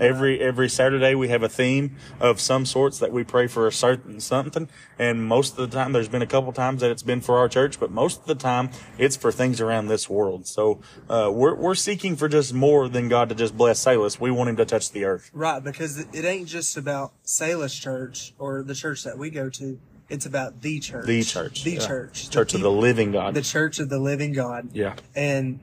[0.00, 3.72] Every every Saturday we have a theme of some sorts that we pray for a
[3.72, 4.68] certain something,
[4.98, 7.48] and most of the time there's been a couple times that it's been for our
[7.48, 10.46] church, but most of the time it's for things around this world.
[10.46, 14.20] So uh, we're we're seeking for just more than God to just bless Salis.
[14.20, 15.30] We want Him to touch the earth.
[15.32, 19.78] Right, because it ain't just about Salis Church or the church that we go to.
[20.08, 21.06] It's about the church.
[21.06, 21.86] The church, The yeah.
[21.86, 22.30] church.
[22.30, 23.34] Church of the Living God.
[23.34, 24.70] The church of the living God.
[24.72, 25.60] yeah, And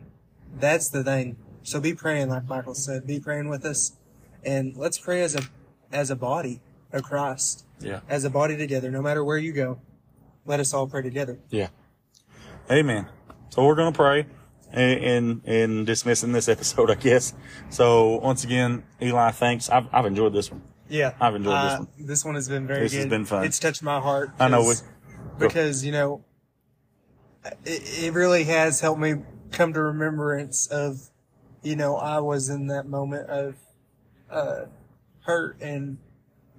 [0.59, 1.37] that's the thing.
[1.63, 3.07] So be praying, like Michael said.
[3.07, 3.93] Be praying with us,
[4.45, 5.41] and let's pray as a
[5.91, 8.91] as a body of Christ, yeah, as a body together.
[8.91, 9.79] No matter where you go,
[10.45, 11.39] let us all pray together.
[11.49, 11.67] yeah.
[12.71, 13.07] Amen.
[13.49, 14.25] So we're gonna pray
[14.73, 17.33] in in, in dismissing this episode, I guess.
[17.69, 19.69] So once again, Eli, thanks.
[19.69, 20.61] I've I've enjoyed this one.
[20.89, 22.07] Yeah, I've enjoyed this Uh, one.
[22.07, 22.97] This one has been very This good.
[22.99, 23.43] has been fun.
[23.45, 24.31] It's touched my heart.
[24.39, 24.65] I know we.
[24.75, 24.83] 'cause-
[25.37, 26.23] because you know
[27.65, 29.15] it, it really has helped me
[29.51, 31.09] come to remembrance of
[31.61, 33.55] you know i was in that moment of
[34.29, 34.65] uh
[35.21, 35.97] hurt and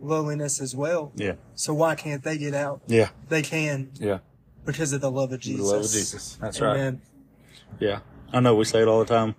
[0.00, 4.18] loneliness as well Yeah, so why can't they get out yeah, they can yeah.
[4.64, 6.38] because of the love of jesus The love of Jesus.
[6.40, 6.98] That's right.
[7.78, 8.00] Yeah,
[8.32, 9.34] I know we say it all the time,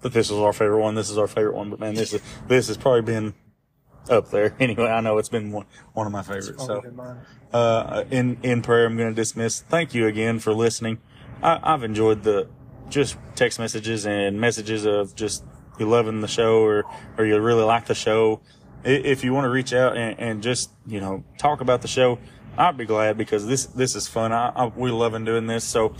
[0.00, 0.94] but this is our favorite one.
[0.94, 1.70] This is our favorite one.
[1.70, 3.34] But man, this is this has probably been
[4.10, 4.54] up there.
[4.60, 6.64] Anyway, I know it's been one, one of my favorites.
[6.64, 6.82] So,
[7.52, 9.60] uh, in in prayer, I'm going to dismiss.
[9.60, 10.98] Thank you again for listening.
[11.42, 12.48] I, I've enjoyed the
[12.88, 15.44] just text messages and messages of just
[15.78, 16.84] you loving the show or
[17.16, 18.40] or you really like the show.
[18.84, 22.18] If you want to reach out and, and just you know talk about the show,
[22.56, 24.32] I'd be glad because this this is fun.
[24.32, 25.64] I, I we loving doing this.
[25.64, 25.94] So,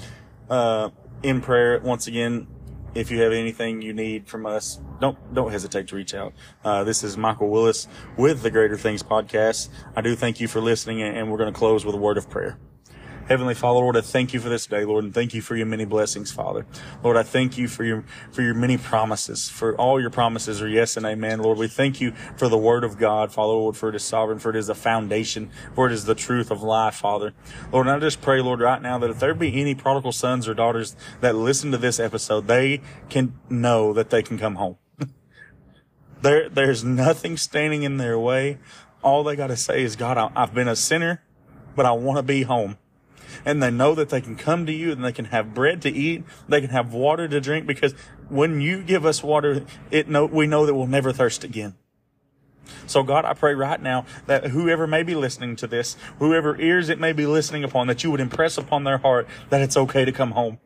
[0.51, 0.91] uh,
[1.23, 2.47] in prayer once again.
[2.95, 6.33] If you have anything you need from us, don't don't hesitate to reach out.
[6.65, 9.69] Uh, this is Michael Willis with the Greater Things podcast.
[9.95, 12.17] I do thank you for listening, and, and we're going to close with a word
[12.17, 12.59] of prayer.
[13.29, 15.67] Heavenly Father, Lord, I thank you for this day, Lord, and thank you for your
[15.67, 16.65] many blessings, Father.
[17.05, 18.03] Lord, I thank you for your
[18.33, 19.51] for your many promises.
[19.51, 21.59] For all your promises are yes and amen, Lord.
[21.59, 24.49] We thank you for the word of God, Father, Lord, for it is sovereign, for
[24.49, 27.35] it is the foundation, for it is the truth of life, Father.
[27.71, 30.49] Lord, and I just pray, Lord, right now that if there be any prodigal sons
[30.49, 34.79] or daughters that listen to this episode, they can know that they can come home.
[36.21, 38.59] There, there's nothing standing in their way.
[39.03, 41.23] All they got to say is, God, I, I've been a sinner,
[41.77, 42.77] but I want to be home.
[43.45, 45.91] And they know that they can come to you and they can have bread to
[45.91, 46.25] eat.
[46.49, 47.95] They can have water to drink because
[48.29, 51.75] when you give us water, it we know that we'll never thirst again.
[52.87, 56.89] So God, I pray right now that whoever may be listening to this, whoever ears
[56.89, 60.05] it may be listening upon, that you would impress upon their heart that it's okay
[60.05, 60.59] to come home.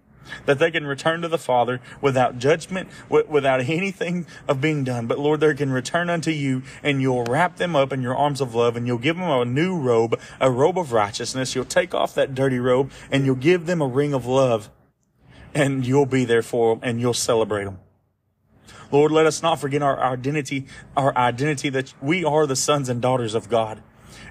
[0.46, 5.06] That they can return to the Father without judgment, wi- without anything of being done.
[5.06, 8.40] But Lord, they can return unto you and you'll wrap them up in your arms
[8.40, 11.54] of love and you'll give them a new robe, a robe of righteousness.
[11.54, 14.70] You'll take off that dirty robe and you'll give them a ring of love
[15.54, 17.78] and you'll be there for them and you'll celebrate them.
[18.90, 20.66] Lord, let us not forget our identity,
[20.96, 23.82] our identity that we are the sons and daughters of God.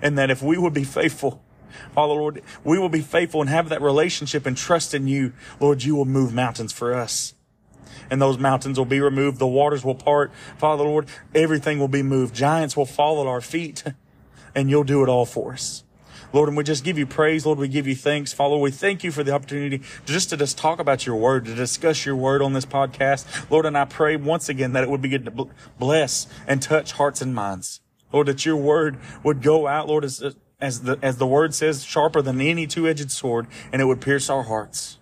[0.04, 1.44] And that if we would be faithful,
[1.94, 5.34] Father, Lord, we will be faithful and have that relationship and trust in you.
[5.60, 7.34] Lord, you will move mountains for us.
[8.10, 9.40] And those mountains will be removed.
[9.40, 10.32] The waters will part.
[10.58, 12.36] Father, Lord, everything will be moved.
[12.36, 13.84] Giants will fall at our feet
[14.56, 15.84] and you'll do it all for us.
[16.34, 17.46] Lord, and we just give you praise.
[17.46, 18.32] Lord, we give you thanks.
[18.32, 21.56] Father, we thank you for the opportunity just to just talk about your word, to
[21.56, 23.50] discuss your word on this podcast.
[23.50, 27.22] Lord, and I pray once again that it would begin to bless and touch hearts
[27.22, 27.82] and minds.
[28.14, 31.84] Lord, that your word would go out, Lord, as, as the, as the word says,
[31.84, 35.00] sharper than any two-edged sword, and it would pierce our hearts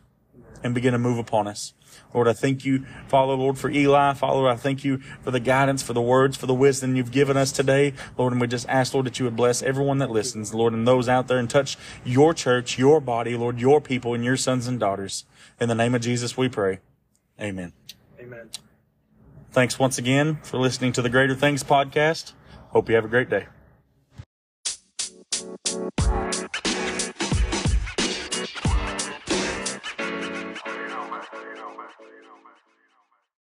[0.64, 1.74] and begin to move upon us.
[2.14, 4.14] Lord, I thank you, Father, Lord, for Eli.
[4.16, 7.38] Father, I thank you for the guidance, for the words, for the wisdom you've given
[7.38, 7.94] us today.
[8.18, 10.88] Lord, and we just ask, Lord, that you would bless everyone that listens, Lord, and
[10.88, 14.68] those out there and touch your church, your body, Lord, your people and your sons
[14.68, 15.26] and daughters.
[15.60, 16.80] In the name of Jesus, we pray.
[17.40, 17.74] Amen.
[18.20, 18.50] Amen.
[19.52, 22.34] Thanks once again for listening to the Greater Things podcast.
[22.70, 23.48] Hope you have a great day.